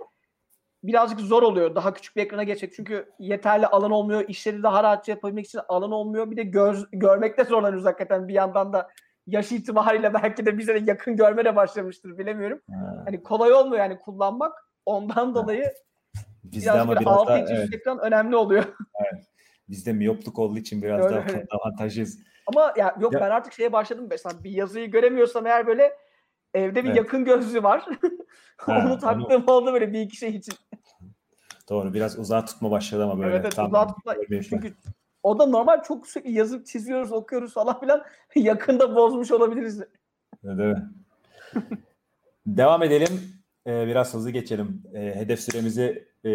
[0.84, 2.72] birazcık zor oluyor daha küçük bir ekrana geçmek.
[2.74, 4.28] Çünkü yeterli alan olmuyor.
[4.28, 6.30] işleri daha rahatça yapabilmek için alan olmuyor.
[6.30, 8.88] Bir de göz, görmekte zorlanıyoruz hakikaten bir yandan da
[9.26, 12.60] yaş itibariyle belki de bize de yakın görmeye başlamıştır bilemiyorum.
[12.70, 14.52] ha, Hani kolay olmuyor yani kullanmak.
[14.86, 15.72] Ondan dolayı
[16.44, 18.64] bizde biraz ama biraz 6 da inç evet, ekran önemli oluyor.
[19.68, 21.46] bizde miyopluk olduğu için biraz Öyle, daha evet.
[21.50, 22.31] avantajlıyız.
[22.46, 25.96] Ama ya yok Ya- ben artık şeye başladım mesela bir yazıyı göremiyorsam eğer böyle
[26.54, 26.96] evde bir Evet.
[26.96, 27.86] yakın gözlüğü var.
[28.56, 30.54] Ha, onu onu- taktığım oldu böyle bir iki şey için.
[31.68, 33.30] Doğru biraz uzağa tutma başladı ama böyle.
[33.30, 34.14] Evet, evet tam uzağa tutma.
[34.48, 34.74] Çünkü
[35.22, 38.04] o da normal çok sürekli yazıp çiziyoruz, okuyoruz falan filan.
[38.34, 39.80] Yakında bozmuş olabiliriz.
[40.44, 40.78] Evet, evet.
[42.46, 43.41] Devam edelim.
[43.66, 44.82] Ee, biraz hızlı geçelim.
[44.94, 46.30] Ee, hedef süremizi e,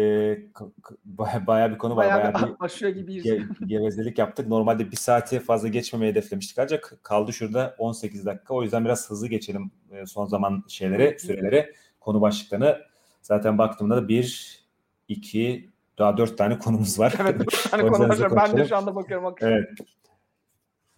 [1.04, 2.06] baya, bayağı bir konu var.
[2.06, 3.26] Bayağı Bayağı bir aşıyor gibiyiz.
[3.26, 4.48] ge- gevezelik yaptık.
[4.48, 8.54] Normalde bir saati fazla geçmemeyi hedeflemiştik ancak kaldı şurada 18 dakika.
[8.54, 12.78] O yüzden biraz hızlı geçelim e, son zaman şeyleri, süreleri, konu başlıklarını.
[13.22, 14.58] Zaten baktığımda da bir,
[15.08, 17.14] iki, daha dört tane konumuz var.
[17.20, 18.36] evet, bir tane konu var.
[18.36, 19.24] Ben de şu anda bakıyorum.
[19.24, 19.56] bakıyorum.
[19.56, 19.88] Evet.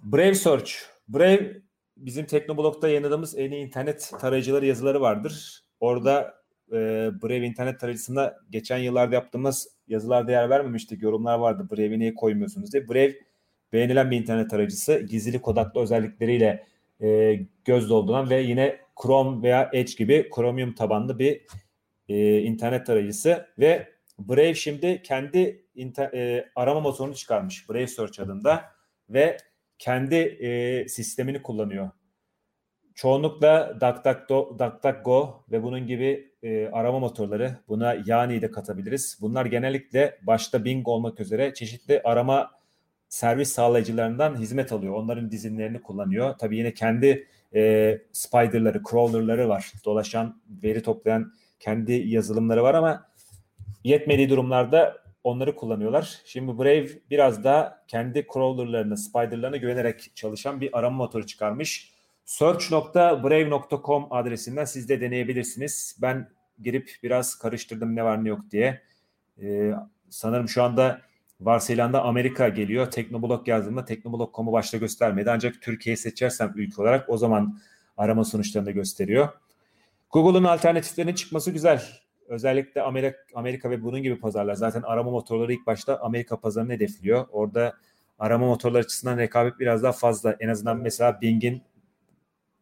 [0.02, 0.72] Brave Search.
[1.08, 1.56] Brave
[1.96, 5.64] bizim Teknoblog'da yayınladığımız en iyi internet tarayıcıları yazıları vardır.
[5.80, 6.34] Orada
[6.72, 6.76] e,
[7.22, 11.02] Brave internet tarayıcısında geçen yıllarda yaptığımız yazılarda yer vermemiştik.
[11.02, 11.68] Yorumlar vardı.
[11.70, 12.88] Brave'i niye koymuyorsunuz diye.
[12.88, 13.14] Brave
[13.72, 15.00] beğenilen bir internet tarayıcısı.
[15.00, 16.66] Gizlilik odaklı özellikleriyle
[17.02, 21.40] e, göz dolduran ve yine Chrome veya Edge gibi Chromium tabanlı bir
[22.08, 27.68] e, internet tarayıcısı ve Brave şimdi kendi inter- e, arama motorunu çıkarmış.
[27.70, 28.64] Brave Search adında
[29.08, 29.36] ve
[29.78, 31.90] kendi e, sistemini kullanıyor.
[33.00, 39.18] Çoğunlukla DuckDuckGo, DuckDuckGo ve bunun gibi e, arama motorları buna Yani'yi de katabiliriz.
[39.20, 42.50] Bunlar genellikle başta Bing olmak üzere çeşitli arama
[43.08, 44.94] servis sağlayıcılarından hizmet alıyor.
[44.94, 46.34] Onların dizinlerini kullanıyor.
[46.38, 49.72] Tabii yine kendi e, spiderları, crawlerları var.
[49.84, 53.06] Dolaşan, veri toplayan kendi yazılımları var ama
[53.84, 56.18] yetmediği durumlarda onları kullanıyorlar.
[56.24, 61.99] Şimdi Brave biraz daha kendi crawlerlarına, spiderlarına güvenerek çalışan bir arama motoru çıkarmış.
[62.30, 65.96] search.brave.com adresinden siz de deneyebilirsiniz.
[66.02, 66.28] Ben
[66.62, 68.82] girip biraz karıştırdım ne var ne yok diye.
[69.42, 69.72] Ee,
[70.08, 71.00] sanırım şu anda
[71.40, 72.90] varsayılanda Amerika geliyor.
[72.90, 75.30] Teknoblog yazdığımda Teknoblog.com'u başta göstermedi.
[75.30, 77.58] Ancak Türkiye'yi seçersem ülke olarak o zaman
[77.96, 79.28] arama sonuçlarını gösteriyor.
[80.10, 81.82] Google'un alternatiflerinin çıkması güzel.
[82.28, 84.54] Özellikle Amerika, Amerika ve bunun gibi pazarlar.
[84.54, 87.26] Zaten arama motorları ilk başta Amerika pazarını hedefliyor.
[87.32, 87.74] Orada
[88.18, 90.36] arama motorları açısından rekabet biraz daha fazla.
[90.40, 91.62] En azından mesela Bing'in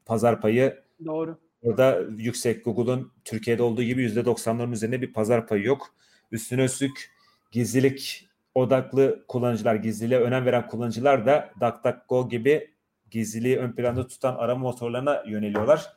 [0.08, 1.38] pazar payı Doğru.
[1.62, 2.64] orada yüksek.
[2.64, 5.94] Google'un Türkiye'de olduğu gibi %90'ların üzerinde bir pazar payı yok.
[6.32, 7.10] Üstüne üstlük
[7.52, 12.70] gizlilik odaklı kullanıcılar, gizliliğe önem veren kullanıcılar da DuckDuckGo gibi
[13.10, 15.92] gizliliği ön planda tutan arama motorlarına yöneliyorlar.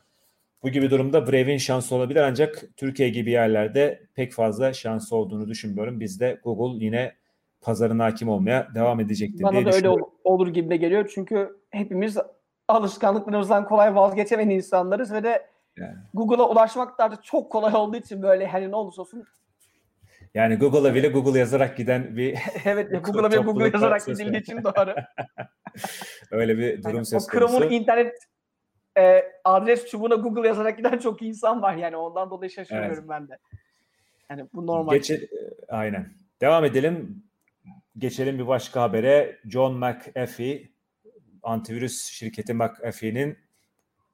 [0.64, 6.00] Bu gibi durumda Brave'in şansı olabilir ancak Türkiye gibi yerlerde pek fazla şansı olduğunu düşünmüyorum.
[6.00, 7.16] Bizde Google yine
[7.62, 9.90] pazarına hakim olmaya devam edecektir Bana diye da öyle
[10.24, 11.12] olur gibi de geliyor.
[11.14, 12.18] Çünkü hepimiz
[12.72, 15.48] alışkanlıklarımızdan kolay vazgeçemeyen insanlarız ve de
[15.78, 15.96] Yani.
[16.14, 19.24] Google'a ulaşmak da artık çok kolay olduğu için böyle hani ne olursa olsun
[20.34, 24.42] Yani Google'a bile Google yazarak giden bir evet Google'a bir Google yazarak gidildiği konusu.
[24.42, 24.96] için doğru.
[26.32, 27.74] öyle bir durum Yani söz o Chrome'un konusu.
[27.74, 28.16] internet
[28.98, 33.38] e, adres çubuğuna Google yazarak giden çok insan var yani ondan dolayı şaşırıyorum ben de.
[34.30, 34.94] Yani bu normal.
[34.94, 35.28] Geçe-
[35.70, 36.10] aynen.
[36.42, 37.24] Devam edelim.
[37.98, 39.40] Geçelim bir başka habere.
[39.50, 40.70] John McAfee,
[41.44, 43.38] antivirüs şirketi McAfee'nin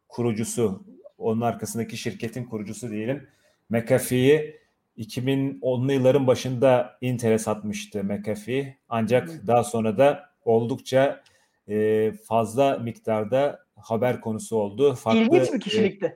[0.07, 0.83] kurucusu,
[1.17, 3.27] onun arkasındaki şirketin kurucusu diyelim.
[3.69, 4.57] McAfee'yi
[4.97, 8.77] 2010'lu yılların başında Intel'e satmıştı McAfee.
[8.89, 9.47] Ancak Hı.
[9.47, 11.23] daha sonra da oldukça
[11.69, 14.95] e, fazla miktarda haber konusu oldu.
[14.95, 16.15] Farklı, İlginç bir e, kişilikti.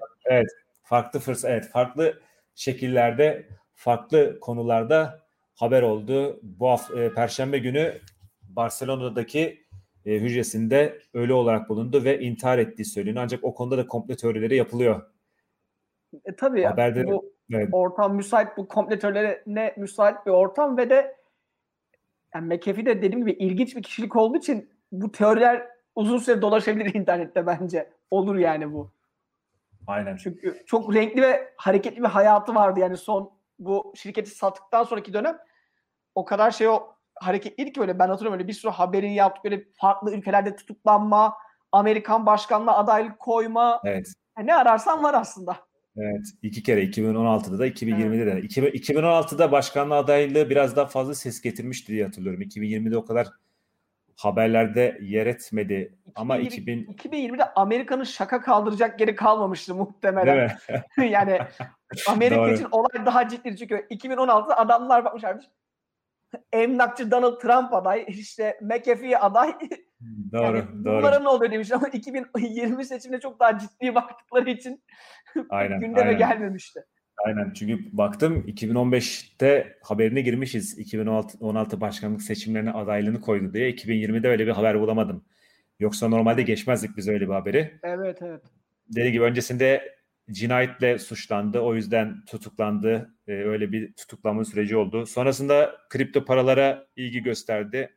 [0.84, 2.22] farklı fırsat evet farklı
[2.56, 5.22] şekillerde farklı konularda
[5.56, 6.40] haber oldu.
[6.44, 8.02] Bu hafta, e, perşembe günü
[8.42, 9.61] Barcelona'daki
[10.06, 13.24] e, hücresinde ölü olarak bulundu ve intihar ettiği söyleniyor.
[13.24, 15.02] Ancak o konuda da komplo teorileri yapılıyor.
[16.26, 17.70] E, tabii ya, haberde- bu Evet.
[17.72, 21.16] ortam müsait, bu kompletörlerine müsait bir ortam ve de
[22.36, 26.94] yani McAfee de dediğim gibi ilginç bir kişilik olduğu için bu teoriler uzun süre dolaşabilir
[26.96, 27.90] internette bence.
[28.12, 28.92] Olur yani bu.
[29.88, 30.16] Aynen.
[30.16, 35.38] Çünkü çok renkli ve hareketli bir hayatı vardı yani son bu şirketi sattıktan sonraki dönem
[36.16, 39.64] o kadar şey o hareketliydi ki böyle ben hatırlıyorum öyle bir sürü haberini yaptık böyle
[39.74, 41.34] farklı ülkelerde tutuklanma,
[41.72, 44.14] Amerikan başkanlığa adaylık koyma Evet.
[44.38, 45.58] yani ne ararsan var aslında.
[45.98, 46.26] Evet.
[46.42, 48.42] iki kere 2016'da da 2020'de de.
[48.42, 52.42] İki- 2016'da başkanlığı adaylığı biraz daha fazla ses getirmişti diye hatırlıyorum.
[52.42, 53.28] 2020'de o kadar
[54.18, 55.96] haberlerde yer etmedi.
[56.16, 60.52] Ama 2020 2000 2020'de Amerika'nın şaka kaldıracak yeri kalmamıştı muhtemelen.
[60.98, 61.40] yani
[62.08, 65.46] Amerika için olay daha ciddi çünkü 2016'da adamlar bakmışlarmış.
[66.54, 69.54] Emlakçı Donald Trump aday, işte McAfee aday.
[70.32, 70.98] Doğru, yani doğru.
[70.98, 74.84] bunlara ne oluyor demiş ama 2020 seçimde çok daha ciddi baktıkları için
[75.50, 76.18] Aynen, gündeme aynen.
[76.18, 76.80] gelmemişti.
[77.26, 80.80] Aynen çünkü baktım 2015'te haberine girmişiz.
[80.80, 83.72] 2016 16 başkanlık seçimlerine adaylığını koydu diye.
[83.72, 85.26] 2020'de öyle bir haber bulamadım.
[85.80, 87.80] Yoksa normalde geçmezdik biz öyle bir haberi.
[87.84, 88.42] Evet evet.
[88.88, 89.96] Dediği gibi öncesinde
[90.32, 91.60] cinayetle suçlandı.
[91.60, 93.16] O yüzden tutuklandı.
[93.28, 95.06] Ee, öyle bir tutuklanma süreci oldu.
[95.06, 97.96] Sonrasında kripto paralara ilgi gösterdi.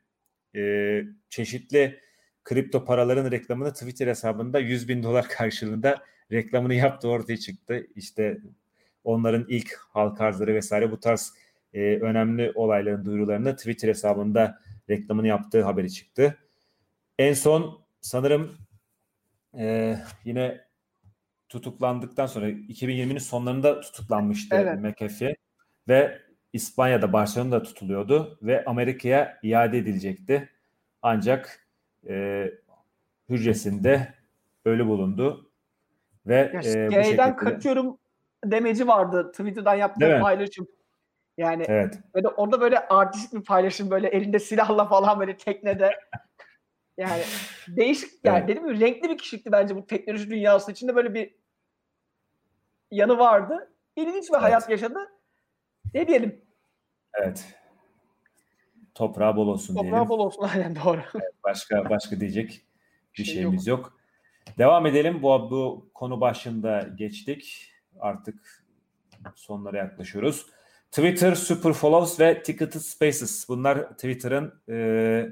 [0.57, 2.01] Ee, çeşitli
[2.45, 7.87] kripto paraların reklamını Twitter hesabında 100 bin dolar karşılığında reklamını yaptığı ortaya çıktı.
[7.97, 8.39] İşte
[9.05, 11.35] onların ilk halka arzları vesaire bu tarz
[11.75, 14.59] e, önemli olayların duyurularını Twitter hesabında
[14.91, 16.39] reklamını yaptığı haberi çıktı.
[17.19, 18.57] En son sanırım
[19.59, 20.64] e, yine
[21.55, 24.81] tutuklandıktan sonra 2020'nin sonlarında tutuklanmıştı Evet.
[24.81, 25.37] McAfee
[25.89, 26.19] ve
[26.53, 30.49] İspanya'da Barcelona'da tutuluyordu ve Amerika'ya iade edilecekti.
[31.03, 31.67] Ancak
[32.09, 32.45] e,
[33.29, 34.15] hücresinde
[34.65, 35.51] ölü bulundu
[36.27, 37.99] ve Ya, e, bu şekilde kaçıyorum
[38.45, 40.21] demeci vardı Twitter'dan yaptığı Değil mi?
[40.21, 40.67] paylaşım.
[41.39, 45.91] Yani evet Böyle orada böyle artistik bir paylaşım böyle elinde silahla falan böyle teknede.
[46.97, 47.23] Yani
[47.69, 48.49] değişik yani Evet.
[48.49, 51.44] dediğim gibi renkli bir kişilikti bence bu teknoloji dünyası içinde böyle bir
[52.95, 53.73] yanı vardı.
[53.97, 54.99] İlginç bir hayat yaşadı.
[55.95, 56.45] Ne diyelim?
[57.15, 57.55] evet
[58.95, 59.91] toprağı bol olsun diyelim.
[59.91, 61.01] Toprağı bol olsun aynen doğru.
[61.45, 62.67] Başka başka diyecek
[63.19, 63.99] bir Şey şeyimiz yok.
[64.59, 65.23] Devam edelim.
[65.23, 67.71] Bu, bu konu başında geçtik.
[68.01, 68.65] Artık
[69.35, 70.47] sonlara yaklaşıyoruz.
[70.91, 73.49] Twitter, Superfollows ve Ticketed Spaces.
[73.49, 75.29] Bunlar Twitter'ın e,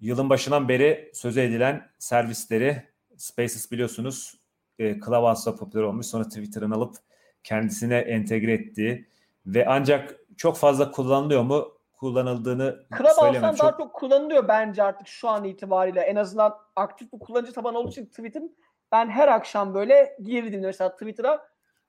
[0.00, 2.82] yılın başından beri söz edilen servisleri.
[3.16, 4.41] Spaces biliyorsunuz
[4.82, 6.06] e, Clubhouse'da popüler olmuş.
[6.06, 6.96] Sonra Twitter'ın alıp
[7.44, 9.08] kendisine entegre ettiği
[9.46, 11.68] ve ancak çok fazla kullanılıyor mu?
[11.92, 13.14] Kullanıldığını söylemem.
[13.14, 16.00] Clubhouse'dan daha Çok, çok kullanılıyor bence artık şu an itibariyle.
[16.00, 18.56] En azından aktif bir kullanıcı tabanı olduğu için Twitter'ın
[18.92, 21.46] ben her akşam böyle girdim mesela Twitter'a.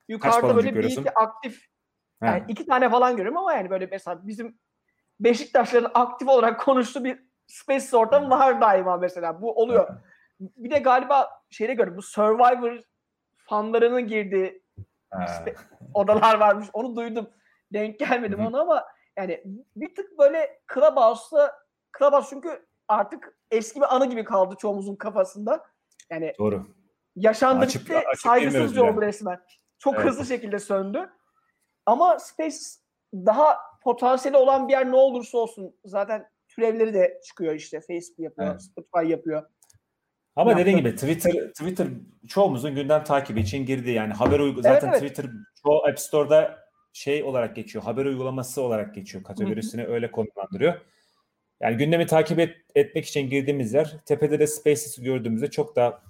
[0.08, 1.00] Yukarıda böyle bir görüyorsun?
[1.00, 1.74] iki aktif
[2.20, 4.58] Ha, Yani iki tane falan görüyorum ama yani böyle mesela bizim
[5.20, 9.42] Beşiktaşların aktif olarak konuştuğu bir Space ortam var daima mesela.
[9.42, 9.88] Bu oluyor.
[10.40, 11.96] Bir de galiba şeyde gördüm.
[11.96, 12.80] Bu Survivor
[13.36, 14.62] fanlarının girdiği
[15.10, 15.44] ha.
[15.94, 16.66] odalar varmış.
[16.72, 17.30] Onu duydum.
[17.72, 18.84] Denk gelmedim ona ama
[19.16, 19.42] yani
[19.76, 21.54] bir tık böyle Clubhouse'da
[21.98, 25.66] Clubhouse çünkü artık eski bir anı gibi kaldı çoğumuzun kafasında.
[26.10, 26.66] Yani Doğru.
[27.16, 29.40] yaşandı Açıp- bitti, açıp saygısızca oldu resmen.
[29.78, 30.06] Çok Evet.
[30.06, 31.10] hızlı şekilde söndü.
[31.86, 32.56] Ama Space
[33.14, 37.80] daha potansiyeli olan bir yer ne olursa olsun zaten türevleri de çıkıyor işte.
[37.80, 38.62] Facebook yapıyor, Evet.
[38.62, 39.50] Spotify yapıyor.
[40.36, 40.62] Ama Yaptı.
[40.62, 41.86] dediğin gibi Twitter Twitter
[42.28, 45.00] çoğumuzun gündem takibi için girdi yani haber uygu zaten evet.
[45.00, 45.26] Twitter
[45.62, 47.84] çoğu App Store'da şey olarak geçiyor.
[47.84, 49.24] Haber uygulaması olarak geçiyor.
[49.24, 50.74] Kategorisini öyle konumlandırıyor.
[51.60, 56.02] Yani gündemi takip et, etmek için girdiğimiz yer tepede de Spaces'i gördüğümüzde çok daha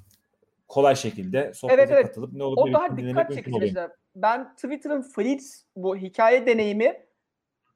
[0.69, 2.07] kolay şekilde sohbete Evet, evet.
[2.07, 3.75] katılıp ne olduğunu O daha dikkat çekici.
[4.17, 7.05] Ben Twitter'ın Fleets bu hikaye deneyimi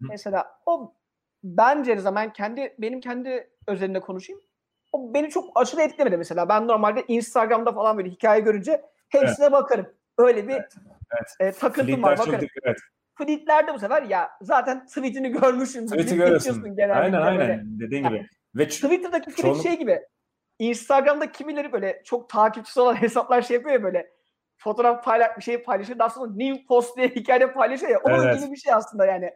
[0.01, 0.94] mesela o
[1.44, 4.42] bence ben kendi benim kendi özelinde konuşayım.
[4.93, 6.49] O beni çok aşırı etkilemedi mesela.
[6.49, 9.86] Ben normalde Instagram'da falan böyle hikaye görünce hepsine bakarım.
[10.18, 10.74] Öyle bir evet.
[11.41, 12.49] e, takıntım Fleet'ler var bakarım.
[12.64, 12.78] Evet.
[13.18, 15.86] Fleet'lerde bu sefer ya zaten tweetini görmüşüm.
[15.86, 16.76] Tweet'i görüyorsun.
[16.76, 17.62] genellikle Aynen aynen böyle.
[17.64, 18.26] dediğin gibi.
[18.55, 20.01] Ve Twitter'daki Çoğunluk- şey gibi.
[20.59, 24.11] Instagram'da kimileri böyle çok takipçisi olan hesaplar şey yapıyor ya böyle
[24.57, 25.99] fotoğraf paylaş bir şey paylaşıyor.
[25.99, 27.99] Daha sonra new post diye hikaye paylaşıyor ya.
[28.05, 28.41] Onun Evet.
[28.41, 29.30] gibi bir şey aslında yani.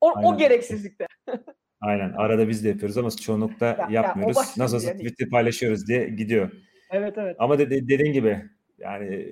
[0.00, 0.28] O, Aynen.
[0.28, 1.06] o gereksizlikte.
[1.80, 4.36] aynen arada biz de yapıyoruz ama çoğunlukla ya o yapmıyoruz.
[4.36, 4.98] başka Nasıl bir olsa yani.
[4.98, 6.50] Twitter paylaşıyoruz diye gidiyor.
[6.90, 7.36] Evet evet.
[7.38, 8.44] Ama de, de- dediğin gibi
[8.78, 9.24] yani e,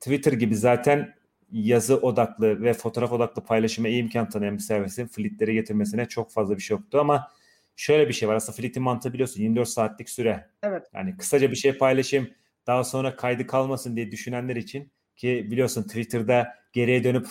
[0.00, 1.14] Twitter gibi zaten
[1.52, 6.56] yazı odaklı ve fotoğraf odaklı paylaşıma iyi imkan tanıyan bir servisin Fleet'leri getirmesine çok fazla
[6.56, 7.28] bir şey yoktu ama
[7.76, 8.34] şöyle bir şey var.
[8.34, 10.46] Aslında Fleet'in mantığı biliyorsun 24 saatlik süre.
[10.62, 10.86] Evet.
[10.94, 12.28] Yani kısaca bir şey paylaşayım
[12.66, 17.26] daha sonra kaydı kalmasın diye düşünenler için ki biliyorsun Twitter'da geriye dönüp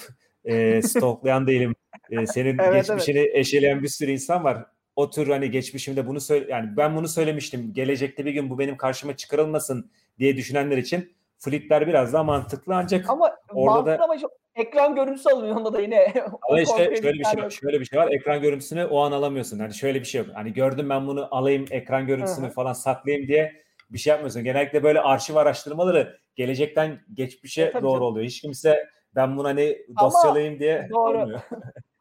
[0.45, 1.75] e, stalklayan değilim.
[2.09, 4.65] E, senin Evet, geçmişini eşeleyen bir sürü insan var.
[4.95, 7.71] O tür hani geçmişimde bunu söyle yani ben bunu söylemiştim.
[7.73, 13.09] Gelecekte bir gün bu benim karşıma çıkarılmasın diye düşünenler için Fleet'ler biraz daha mantıklı ancak
[13.09, 14.15] Ama Orada da- ama
[14.55, 16.13] ekran görüntüsü alınıyor onda da yine.
[16.49, 18.11] Ama işte şöyle bir şey var, şöyle bir şey var.
[18.11, 19.59] Ekran görüntüsünü o an alamıyorsun.
[19.59, 20.29] Hani şöyle bir şey yok.
[20.33, 22.53] Hani gördüm ben bunu alayım ekran görüntüsünü Hı hı.
[22.53, 24.43] falan saklayayım diye bir şey yapmıyorsun.
[24.43, 28.01] Genellikle böyle arşiv araştırmaları gelecekten geçmişe E, doğru canım.
[28.01, 28.25] oluyor.
[28.25, 31.18] Hiç kimse ben bunu hani Ama dosyalayayım diye doğru.
[31.18, 31.41] olmuyor.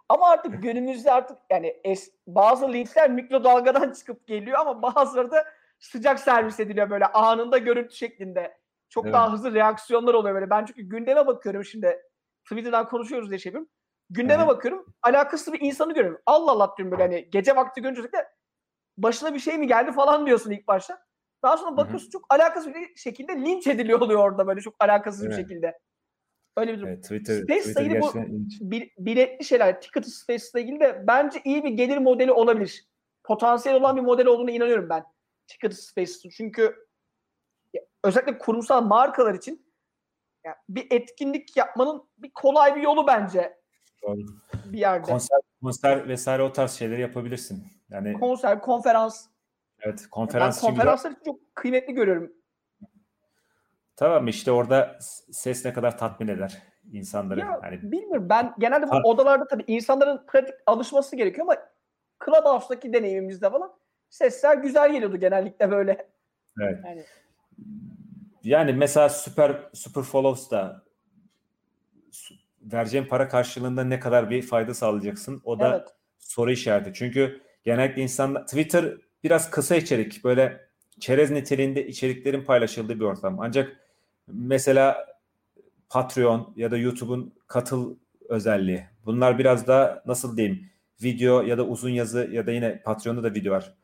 [0.08, 5.44] Ama artık günümüzde artık yani es, bazı linkler mikrodalgadan çıkıp geliyor ama bazıları da
[5.78, 8.60] sıcak servis ediliyor böyle anında görüntü şeklinde.
[8.88, 9.14] Çok Evet.
[9.14, 10.50] daha hızlı reaksiyonlar oluyor böyle.
[10.50, 12.02] Ben çünkü gündeme bakıyorum şimdi.
[12.44, 13.70] Twitter'dan konuşuyoruz diye şey yapıyorum.
[14.10, 14.46] Gündeme hı.
[14.48, 14.86] bakıyorum.
[15.02, 16.20] Alakasız bir insanı görüyorum.
[16.26, 18.28] Allah Allah diyorum böyle hani gece vakti görünce özellikle
[18.98, 21.02] başına bir şey mi geldi falan diyorsun ilk başta.
[21.42, 25.30] Daha sonra bakıyorsun çok alakasız bir şekilde linç ediliyor oluyor orada böyle çok alakasız bir
[25.34, 25.40] Evet.
[25.40, 25.78] şekilde.
[26.56, 26.88] Öyle bir durum.
[26.88, 31.40] Evet, Twitter, Space'le Twitter ilgili bu- bir, biletli şeyler, ticket space ile ilgili de bence
[31.44, 32.84] iyi bir gelir modeli olabilir.
[33.24, 35.04] Potansiyel olan bir model olduğuna inanıyorum ben.
[35.46, 36.76] Ticket space çünkü
[38.04, 39.72] özellikle kurumsal markalar için
[40.44, 43.58] ya, bir etkinlik yapmanın bir kolay bir yolu bence
[44.02, 44.18] Doğru.
[44.64, 45.02] bir yerde.
[45.06, 47.64] Konser, konser vesaire o tarz şeyleri yapabilirsin.
[47.90, 49.26] Yani Konser, konferans.
[49.80, 50.70] evet ben konferans güzel.
[50.70, 52.32] konferansları çok kıymetli görüyorum.
[54.00, 54.98] Tamam işte orada
[55.30, 57.40] ses ne kadar tatmin eder insanları.
[57.40, 61.56] Ya, Yani bilmiyorum ben genelde bu odalarda tabii insanların pratik alışması gerekiyor ama
[62.24, 63.72] Clubhouse'daki deneyimimizde falan
[64.10, 66.08] sesler güzel geliyordu genellikle böyle.
[66.60, 66.78] evet.
[66.84, 67.04] Yani
[68.44, 70.82] Yani mesela Super Super Follows da
[72.60, 75.40] vereceğin para karşılığında ne kadar bir fayda sağlayacaksın?
[75.44, 75.88] O da evet.
[76.18, 76.92] soru işareti.
[76.94, 78.94] Çünkü genellikle insanlar Twitter
[79.24, 80.60] biraz kısa içerik böyle
[81.00, 83.40] çerez niteliğinde içeriklerin paylaşıldığı bir ortam.
[83.40, 83.79] Ancak
[84.32, 85.06] mesela
[85.88, 87.96] Patreon ya da YouTube'un katıl
[88.28, 88.84] özelliği.
[89.06, 90.70] Bunlar biraz daha nasıl diyeyim
[91.02, 93.74] video ya da uzun yazı ya da yine Patreon'da da video var.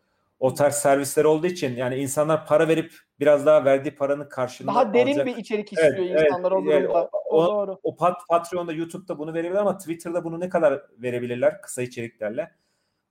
[0.41, 4.95] O tarz servisler olduğu için yani insanlar para verip biraz daha verdiği paranın karşılığını Daha
[4.95, 5.27] derin alacak.
[5.27, 6.27] bir içerik Evet, istiyor evet.
[6.31, 7.11] insanlar o Yani durumda.
[7.13, 7.79] o- o, doğru.
[7.83, 12.51] O pat, Patreon'da, YouTube'da bunu verebilir ama Twitter'da bunu ne kadar verebilirler kısa içeriklerle?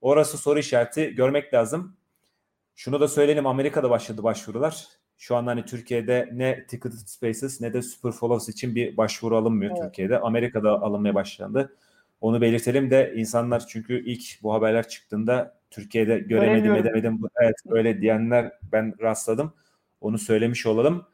[0.02, 1.98] Orası soru işareti görmek lazım.
[2.76, 4.88] Şunu da söyleyelim Amerika'da başladı başvurular.
[5.18, 9.72] Şu anda hani Türkiye'de ne Ticketed Spaces ne de Super Follows için bir başvuru alınmıyor
[9.72, 9.84] Evet.
[9.84, 10.20] Türkiye'de.
[10.20, 11.76] Amerika'da alınmaya başlandı.
[12.22, 17.22] Onu belirtelim de insanlar çünkü ilk bu haberler çıktığında Türkiye'de göremedim edemedim.
[17.42, 19.54] Evet öyle diyenler ben rastladım.
[20.02, 21.06] Onu söylemiş olalım.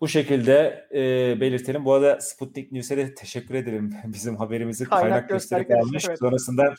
[0.00, 1.00] Bu şekilde e,
[1.40, 1.84] belirtelim.
[1.84, 3.94] Bu arada Sputnik News'e de teşekkür ederim.
[4.04, 6.06] Bizim haberimizi Kaynak kaynak, için, almış.
[6.18, 6.74] Sonrasında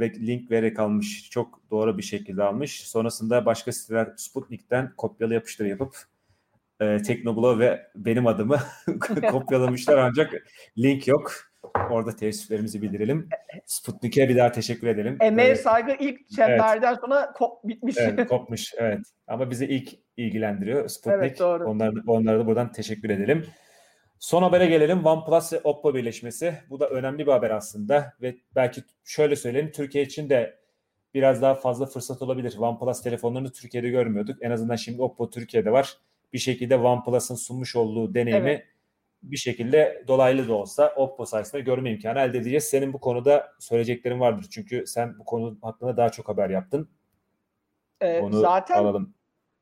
[0.00, 1.30] ve link vererek almış.
[1.30, 2.88] Çok doğru bir şekilde almış.
[2.88, 5.96] Sonrasında başka siteler Sputnik'ten kopyalı yapıştır yapıp
[6.80, 8.58] e, Teknoblo ve benim adımı
[9.30, 10.32] kopyalamışlar ancak
[10.78, 11.32] link yok.
[11.90, 13.28] Orada teessüflerimizi bildirelim.
[13.66, 15.16] Sputnik'e bir daha teşekkür edelim.
[15.20, 17.96] Emeğe Böyle- saygı ilk çemberden sonra kop bitmiş.
[17.98, 18.74] Evet, kopmuş.
[18.76, 19.00] Evet.
[19.26, 21.18] Ama bizi ilk ilgilendiriyor Sputnik.
[21.18, 21.64] Evet, doğru.
[21.64, 23.46] Onlar, onlara da buradan teşekkür edelim.
[24.20, 25.06] Son habere gelelim.
[25.06, 26.54] OnePlus ve Oppo birleşmesi.
[26.70, 30.60] Bu da önemli bir haber aslında ve belki şöyle söyleyelim Türkiye için de
[31.14, 32.56] biraz daha fazla fırsat olabilir.
[32.58, 34.42] OnePlus telefonlarını Türkiye'de görmüyorduk.
[34.42, 35.98] En azından şimdi Oppo Türkiye'de var.
[36.32, 38.66] Bir şekilde OnePlus'ın sunmuş olduğu deneyimi Evet.
[39.22, 42.64] bir şekilde dolaylı da olsa Oppo sayesinde görme imkanı elde edeceğiz.
[42.64, 44.46] Senin bu konuda söyleyeceklerin vardır.
[44.50, 46.90] Çünkü sen bu konu hakkında daha çok haber yaptın.
[48.00, 49.14] Ee, Onu zaten alalım.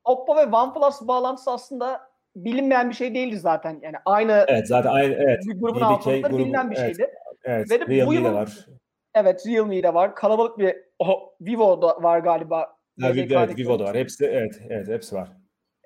[0.04, 2.07] Oppo ve OnePlus bağlantısı aslında
[2.44, 3.78] bilinmeyen bir şey değildi zaten.
[3.82, 5.46] Yani aynı Evet zaten aynı evet.
[5.46, 6.96] bir grubun altında grubu, bilinen bir evet.
[6.96, 7.10] şeydi.
[7.44, 7.70] Evet.
[7.70, 8.66] Ve de bu Realme de yılın- var.
[9.14, 10.14] Evet Realme'de var.
[10.14, 12.58] Kalabalık bir o, Vivo'da var galiba.
[13.00, 13.96] Ha, BBK'daki evet, Vivo'da var.
[13.96, 15.28] Hepsi evet, evet hepsi var.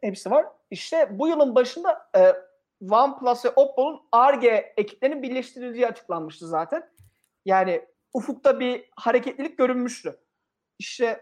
[0.03, 0.47] Hepsi var.
[0.71, 2.33] İşte bu yılın başında e,
[2.91, 6.89] OnePlus ve Oppo'nun ARGE ekiplerinin birleştirildiği açıklanmıştı zaten.
[7.45, 7.83] Yani
[8.15, 10.17] ufukta bir hareketlilik görünmüştü.
[10.79, 11.21] İşte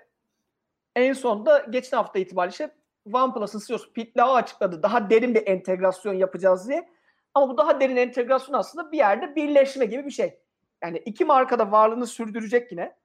[0.97, 2.71] en sonunda geçen hafta itibariyle işte
[3.13, 4.83] OnePlus'ın CEO'su Pete Lau açıkladı.
[4.83, 6.89] Daha derin bir entegrasyon yapacağız diye.
[7.35, 10.39] Ama bu daha derin entegrasyon aslında bir yerde birleşme gibi bir şey.
[10.83, 12.97] Yani iki markada varlığını sürdürecek yine.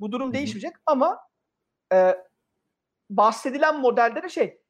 [0.00, 0.34] Bu durum Hı hı.
[0.34, 1.20] değişmeyecek ama
[1.92, 2.16] e,
[3.10, 4.60] bahsedilen modelde de şey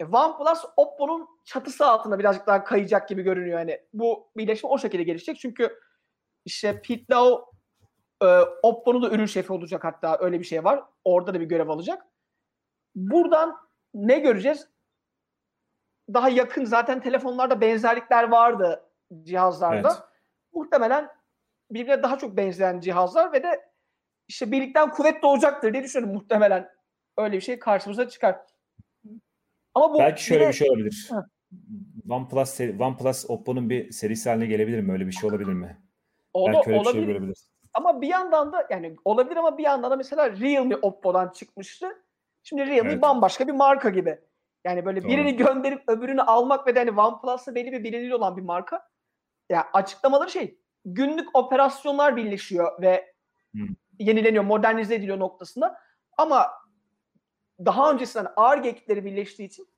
[0.00, 3.58] e, OnePlus Oppo'nun çatısı altında birazcık daha kayacak gibi görünüyor.
[3.58, 5.40] Yani bu birleşme o şekilde gelişecek.
[5.40, 5.78] Çünkü
[6.44, 7.52] işte Pete Lau
[8.22, 8.26] e,
[8.62, 10.84] Oppo'nun da ürün şefi olacak hatta öyle bir şey var.
[11.04, 12.06] Orada da bir görev alacak.
[12.94, 14.68] Buradan ne göreceğiz?
[16.14, 18.84] Daha yakın zaten telefonlarda benzerlikler vardı
[19.22, 19.88] cihazlarda.
[19.88, 20.02] Evet.
[20.52, 21.08] Muhtemelen
[21.70, 23.70] birbirine daha çok benzeyen cihazlar ve de
[24.28, 26.70] işte birlikten kuvvet doğacaktır diye düşünüyorum muhtemelen.
[27.16, 28.40] Öyle bir şey karşımıza çıkar.
[29.74, 31.10] Ama bu Belki şöyle yine- bir şey olabilir.
[31.10, 31.24] Hı.
[32.10, 34.92] OnePlus, OnePlus Oppo'nun bir serisi haline gelebilir mi?
[34.92, 35.78] Öyle bir şey olabilir mi?
[36.32, 37.38] o da Belki öyle bir şey olabilir.
[37.74, 41.86] Ama bir yandan da yani olabilir ama bir yandan da mesela Realme Oppo'dan çıkmıştı.
[42.48, 43.02] Şimdi Realme Evet.
[43.02, 44.18] bambaşka bir marka gibi.
[44.64, 45.10] Yani böyle Doğru.
[45.10, 48.88] birini gönderip öbürünü almak ve de hani OnePlus'la belli bir bilinirliği olan bir marka.
[49.48, 53.14] Ya açıklamaları şey günlük operasyonlar birleşiyor ve
[53.54, 53.62] Hı.
[53.98, 55.78] yenileniyor, modernize ediliyor noktasında.
[56.16, 56.50] Ama
[57.64, 59.68] daha öncesinden ARGE ekipleri birleştiği için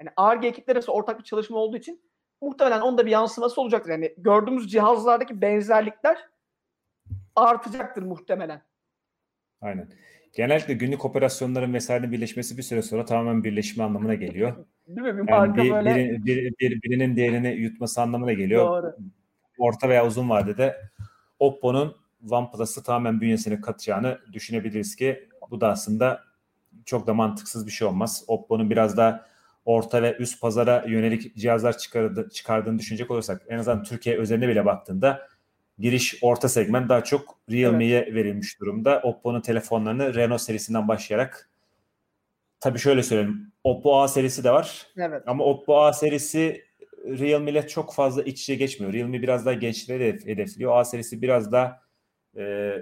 [0.00, 2.02] yani ARGE ekipleri arasında ortak bir çalışma olduğu için
[2.40, 3.90] muhtemelen onda bir yansıması olacaktır.
[3.90, 6.28] Yani gördüğümüz cihazlardaki benzerlikler
[7.36, 8.62] artacaktır muhtemelen.
[9.60, 9.88] Aynen.
[10.32, 14.56] Genellikle günlük operasyonların vesairenin birleşmesi bir süre sonra tamamen birleşme anlamına geliyor.
[14.88, 15.26] Değil mi?
[15.26, 18.66] Bir Yani bir, böyle biri- bir- bir- birinin diğerini yutması anlamına geliyor.
[18.66, 18.96] doğru.
[19.58, 20.76] Orta veya uzun vadede
[21.38, 21.96] Oppo'nun
[22.30, 26.20] OnePlus'ı tamamen bünyesine katacağını düşünebiliriz ki bu da aslında
[26.84, 28.24] çok da mantıksız bir şey olmaz.
[28.26, 29.26] Oppo'nun biraz daha
[29.64, 34.64] orta ve üst pazara yönelik cihazlar çıkardı, çıkardığını düşünecek olursak en azından Türkiye özeline bile
[34.66, 35.28] baktığında
[35.78, 39.00] giriş orta segment daha çok Realme'ye verilmiş durumda.
[39.02, 41.50] Oppo'nun telefonlarını Renault serisinden başlayarak
[42.60, 43.52] tabii şöyle söyleyeyim.
[43.64, 44.86] Oppo A serisi de var.
[44.96, 45.22] Evet.
[45.26, 46.64] Ama Oppo A serisi
[47.04, 48.92] Realme ile çok fazla iç içe geçmiyor.
[48.92, 50.76] Realme biraz daha gençleri hedef- hedefliyor.
[50.76, 51.80] A serisi biraz daha
[52.36, 52.72] e,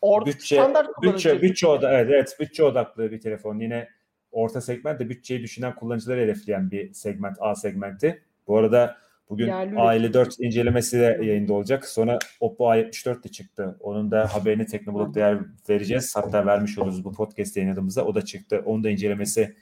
[0.00, 0.56] Or bütçe
[1.02, 3.58] bütçe bütçe oda evet evet bütçe odaklı bir telefon.
[3.58, 3.88] Yine
[4.32, 8.22] orta segment de bütçeyi düşünen kullanıcıları hedefleyen bir segment A segmenti.
[8.46, 8.96] Bu arada
[9.30, 11.86] bugün Yerli A54 incelemesi de yayında olacak.
[11.86, 13.76] Sonra Oppo A74 de çıktı.
[13.80, 16.16] Onun da haberini Teknoblog'da yer vereceğiz.
[16.16, 18.04] Hatta vermiş oluruz bu podcast yayınladığımızda.
[18.04, 18.62] O da çıktı.
[18.66, 19.56] Onun da incelemesi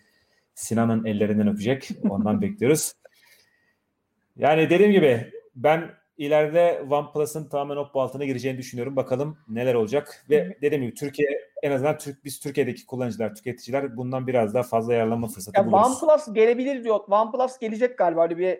[0.54, 1.88] Sinan'ın ellerinden öpecek.
[2.10, 2.92] Ondan bekliyoruz.
[4.36, 8.96] Yani dediğim gibi ben ileride OnePlus'ın tamamen Oppo altına gireceğini düşünüyorum.
[8.96, 10.24] Bakalım neler olacak.
[10.30, 11.28] Ve dediğim gibi Türkiye
[11.62, 16.02] en azından Türk biz Türkiye'deki kullanıcılar, tüketiciler bundan biraz daha fazla yararlanma fırsatı Ya buluruz.
[16.02, 17.00] OnePlus gelebilir diyor.
[17.08, 18.58] OnePlus gelecek galiba öyle bir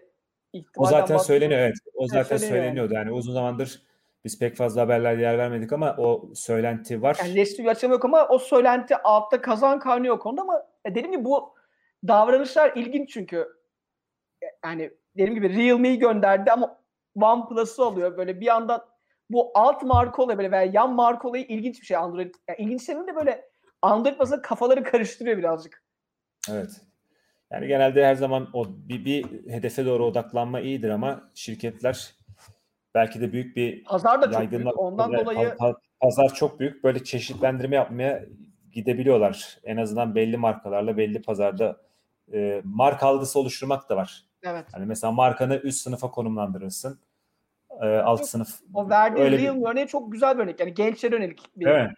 [0.76, 1.76] O zaten söyleniyor evet.
[1.94, 2.94] O zaten söyleniyor söyleniyordu.
[2.94, 3.82] Yani uzun zamandır
[4.24, 7.16] biz pek fazla haberlerde yer vermedik ama o söylenti var.
[7.20, 11.12] Yani resmi bir açıklama yok ama o söylenti altta kazan kaynıyor konuda ama e, dediğim
[11.12, 11.54] gibi bu
[12.08, 13.48] davranışlar ilginç çünkü
[14.42, 16.78] E, yani dediğim gibi Realme'yi gönderdi ama
[17.14, 18.84] OnePlus'ı alıyor böyle bir yandan
[19.30, 22.34] bu alt marka olayı böyle veya yan marka olayı ilginç bir şey Android.
[22.48, 23.48] Yani ilginç demeyeyim de böyle
[23.82, 25.84] Android bazında kafaları karıştırıyor birazcık.
[26.50, 26.80] Evet.
[27.52, 32.14] Yani genelde her zaman o bir, bir hedefe doğru odaklanma iyidir ama şirketler
[32.94, 34.78] belki de büyük bir Pazar da çok büyük.
[34.78, 36.84] Ondan Evet, dolayı pa- pa- pazar çok büyük.
[36.84, 38.24] Böyle çeşitlendirme yapmaya
[38.72, 39.58] gidebiliyorlar.
[39.64, 41.76] En azından belli markalarla belli pazarda
[42.32, 44.24] e, marka algısı oluşturmak da var.
[44.42, 44.64] evet.
[44.72, 47.00] Hani mesela markanı üst sınıfa konumlandırırsın.
[47.82, 48.48] E, alt sınıf.
[48.74, 50.60] O verdiği öyle bir- örneği çok güzel bir örnek.
[50.60, 51.90] Yani gençlere yönelik bir Evet.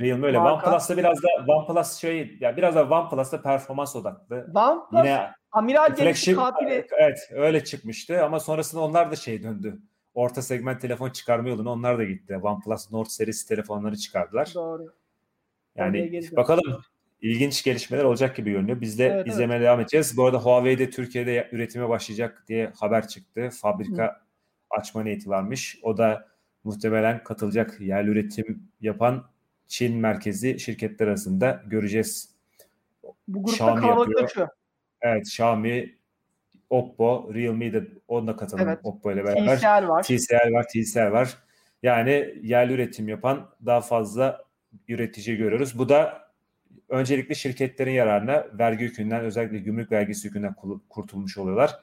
[0.00, 0.38] Realme öyle.
[0.38, 0.66] Marka.
[0.66, 4.46] OnePlus'ta biraz da OnePlus şey ya biraz da OnePlus'ta performans odaklı.
[4.54, 9.78] OnePlus Yine amiral gemisi flagship katili evet öyle çıkmıştı ama sonrasında onlar da şey döndü.
[10.14, 12.36] Orta segment telefon çıkarma yoluna onlar da gitti.
[12.42, 14.52] OnePlus Nord serisi telefonları çıkardılar.
[14.54, 14.86] doğru.
[15.76, 16.82] Yani bakalım
[17.20, 18.80] ilginç gelişmeler olacak gibi görünüyor.
[18.80, 19.26] Biz de Evet, evet.
[19.28, 20.16] izlemeye devam edeceğiz.
[20.16, 23.50] Bu arada Huawei de Türkiye'de üretime başlayacak diye haber çıktı.
[23.50, 24.20] Fabrika
[24.70, 25.78] açma niyeti varmış.
[25.82, 26.28] O da
[26.64, 29.24] muhtemelen katılacak yerli üretim yapan
[29.70, 32.34] Çin merkezi şirketler arasında göreceğiz.
[33.28, 34.48] Bu grupta Xiaomi kalabalıklaşıyor.
[35.00, 35.94] Evet Xiaomi,
[36.70, 38.78] Oppo, Realme de onunla katılım Evet.
[38.82, 39.58] Oppo ile beraber.
[39.58, 40.02] TCL var.
[40.02, 41.38] TCL var, TCL var.
[41.82, 44.44] Yani yerli üretim yapan daha fazla
[44.88, 45.78] üretici görüyoruz.
[45.78, 46.28] Bu da
[46.88, 50.54] öncelikle şirketlerin yararına vergi yükünden özellikle gümrük vergisi yükünden
[50.88, 51.80] kurtulmuş oluyorlar.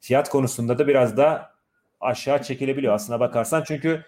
[0.00, 1.52] Fiyat konusunda da biraz da
[2.00, 3.64] aşağı çekilebiliyor aslına bakarsan.
[3.66, 4.04] Çünkü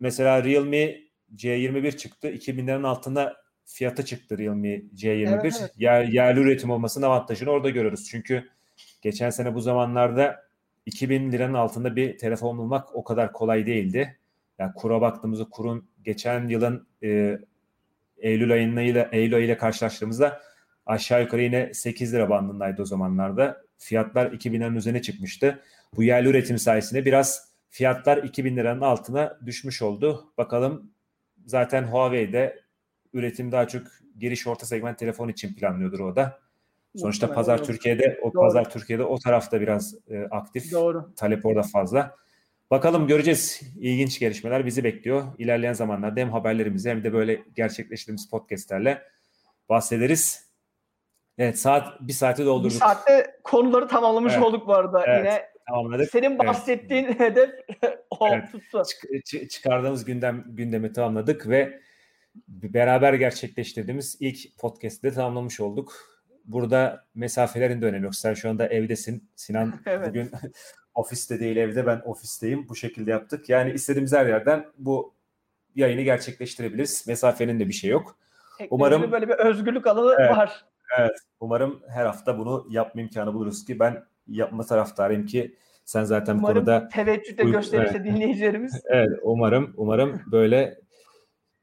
[0.00, 2.30] mesela Realme C21 çıktı.
[2.30, 5.40] 2000 liranın altında fiyatı çıktı Realme C21.
[5.40, 5.72] Evet, evet.
[5.76, 8.08] Yer, yerli üretim olmasının avantajını orada görüyoruz.
[8.10, 8.48] Çünkü
[9.02, 10.42] geçen sene bu zamanlarda
[10.86, 14.18] 2000 liranın altında bir telefon bulmak o kadar kolay değildi.
[14.58, 17.38] Yani kura baktığımızda kurun geçen yılın e,
[18.18, 20.40] Eylül ayıyla Eylül ayıyla karşılaştığımızda
[20.86, 23.62] aşağı yukarı yine 8 lira bandındaydı o zamanlarda.
[23.78, 25.62] Fiyatlar 2000'lerin üzerine çıkmıştı.
[25.96, 30.32] Bu yerli üretim sayesinde biraz fiyatlar 2000 liranın altına düşmüş oldu.
[30.38, 30.90] Bakalım
[31.46, 32.60] zaten Huawei'de
[33.12, 33.82] üretim daha çok
[34.18, 36.40] giriş orta segment telefon için planlıyordur o da.
[36.96, 37.66] Sonuçta Muhtemelen pazar doğru.
[37.66, 38.42] Türkiye'de o Doğru.
[38.42, 40.72] pazar Türkiye'de o tarafta biraz e, aktif.
[40.72, 41.12] Doğru.
[41.16, 42.16] Talep orada fazla.
[42.70, 43.60] Bakalım göreceğiz.
[43.80, 45.22] İlginç gelişmeler bizi bekliyor.
[45.38, 49.02] İlerleyen zamanlarda hem haberlerimizi hem de böyle gerçekleştirdiğimiz podcastlerle
[49.68, 50.52] bahsederiz.
[51.38, 52.72] Evet saat bir saati Bir doldurduk.
[52.78, 54.44] saatte konuları tamamlamış Evet.
[54.44, 55.04] olduk bu arada.
[55.06, 55.18] Evet.
[55.18, 56.10] Yine Tamamladık.
[56.10, 57.50] senin bahsettiğin hedef
[58.10, 58.52] o Evet.
[58.52, 58.82] tuttu.
[58.88, 61.80] Çık- çı- çıkardığımız gündem gündemi tamamladık ve
[62.48, 65.92] beraber gerçekleştirdiğimiz ilk podcast'te tamamlamış olduk.
[66.44, 68.14] Burada mesafelerin de önemi yok.
[68.14, 69.30] Sen şu anda evdesin.
[69.36, 70.08] Sinan Evet.
[70.08, 70.30] bugün
[70.94, 72.68] ofiste değil evde ben ofisteyim.
[72.68, 73.48] Bu şekilde yaptık.
[73.48, 75.14] Yani istediğimiz her yerden bu
[75.74, 77.04] yayını gerçekleştirebiliriz.
[77.08, 78.18] Mesafenin de bir şey yok.
[78.58, 80.30] Teknolojide Umarım- böyle bir özgürlük alanı Evet.
[80.30, 80.64] var.
[81.40, 86.40] Umarım her hafta bunu yapma imkanı buluruz ki ben yapma taraftarıyım ki sen zaten bu
[86.40, 88.82] Umarım konuda teveccüh de gösterirse dinleyicilerimiz.
[88.88, 90.78] Evet umarım umarım böyle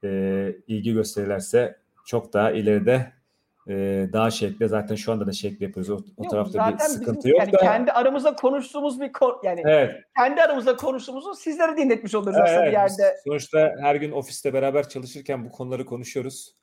[0.04, 0.08] e,
[0.66, 3.12] ilgi gösterirlerse çok daha ileride
[3.68, 5.90] e, daha şekli zaten şu anda da şekli yapıyoruz.
[5.90, 7.56] O, o tarafta bir sıkıntı bizim yok yani da.
[7.58, 12.66] kendi aramızda konuştuğumuz bir ko- yani Evet, kendi aramızda konuştuğumuzu sizlere dinletmiş oluruz evet, aslında
[12.66, 13.16] bir yerde.
[13.24, 16.59] Sonuçta her gün ofiste beraber çalışırken bu konuları konuşuyoruz.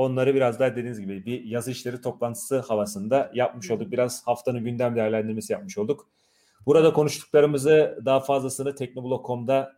[0.00, 3.92] Onları biraz daha dediğiniz gibi bir yazı işleri toplantısı havasında yapmış olduk.
[3.92, 6.08] Biraz haftanın gündem değerlendirmesi yapmış olduk.
[6.66, 9.72] Burada konuştuklarımızı daha fazlasını Teknoblog.com'da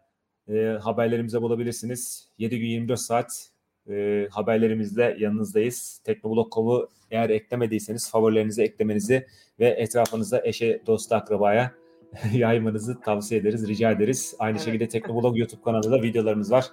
[0.48, 2.28] e, haberlerimize bulabilirsiniz.
[2.38, 3.48] 7 gün 24 saat
[3.90, 6.00] e, haberlerimizle yanınızdayız.
[6.04, 9.26] Teknoblog.com'u eğer eklemediyseniz favorilerinize eklemenizi
[9.60, 11.72] ve etrafınızda eşe, dosta, akrabaya
[12.32, 14.34] yaymanızı tavsiye ederiz, rica ederiz.
[14.38, 14.64] Aynı Evet.
[14.64, 16.64] şekilde Teknoblog YouTube kanalında videolarımız var.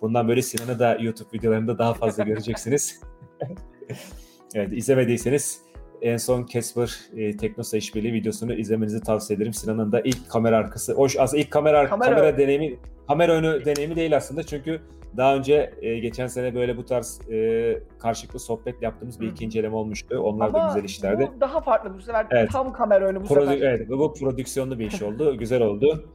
[0.00, 3.00] Bundan böyle Sinan'ı da YouTube videolarında daha fazla göreceksiniz.
[4.54, 5.60] evet izlemediyseniz
[6.02, 9.52] en son Casper e, Teknosa işbirliği videosunu izlemenizi tavsiye ederim.
[9.52, 12.78] Sinan'ın da ilk kamera arkası, hoş aslında ilk kamera Kamera- kamera, deneyimi,
[13.08, 14.80] kamera önü deneyimi değil aslında çünkü
[15.16, 19.30] daha önce e, geçen sene böyle bu tarz e, karşılıklı sohbet yaptığımız bir Hı.
[19.30, 20.18] iki inceleme olmuştu.
[20.20, 21.30] Onlar da Ama güzel işlerdi.
[21.36, 22.50] bu daha farklı bu sefer Evet.
[22.52, 23.68] tam kamera önü bu Produ- sefer.
[23.70, 25.38] evet, bu prodüksiyonlu bir iş oldu.
[25.38, 26.08] güzel oldu.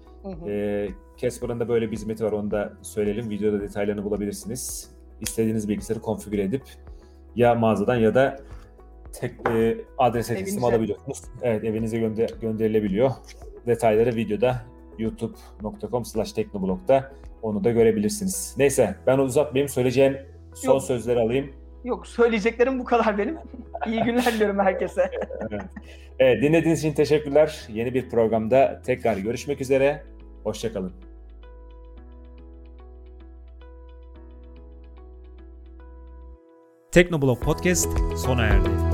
[0.48, 3.30] Ee, Casper'ın da böyle bir hizmeti var onu da söyleyelim.
[3.30, 4.92] Videoda detaylarını bulabilirsiniz.
[5.22, 6.64] İstediğiniz bilgisayarı konfigüre edip
[7.36, 8.40] ya mağazadan ya da
[9.20, 10.66] tek e, adrese teslim Evinize.
[10.68, 11.22] alabiliyorsunuz.
[11.42, 13.12] Evet evinize gönde- gönderilebiliyor.
[13.68, 14.62] Detayları videoda
[14.98, 17.12] youtube.com slash teknoblog'da
[17.42, 18.56] onu da görebilirsiniz.
[18.58, 19.70] Neyse ben uzatmayayım.
[19.70, 20.18] Söyleyeceğim
[20.56, 20.84] son Yok.
[20.84, 21.52] sözleri alayım.
[21.84, 23.38] Yok söyleyeceklerim bu kadar benim.
[23.88, 25.12] İyi günler diliyorum herkese.
[26.20, 27.68] Evet, dinlediğiniz için teşekkürler.
[27.74, 30.04] Yeni bir programda tekrar görüşmek üzere.
[30.44, 30.94] Hoşçakalın.
[36.92, 38.91] Teknoblog Podcast sona erdi.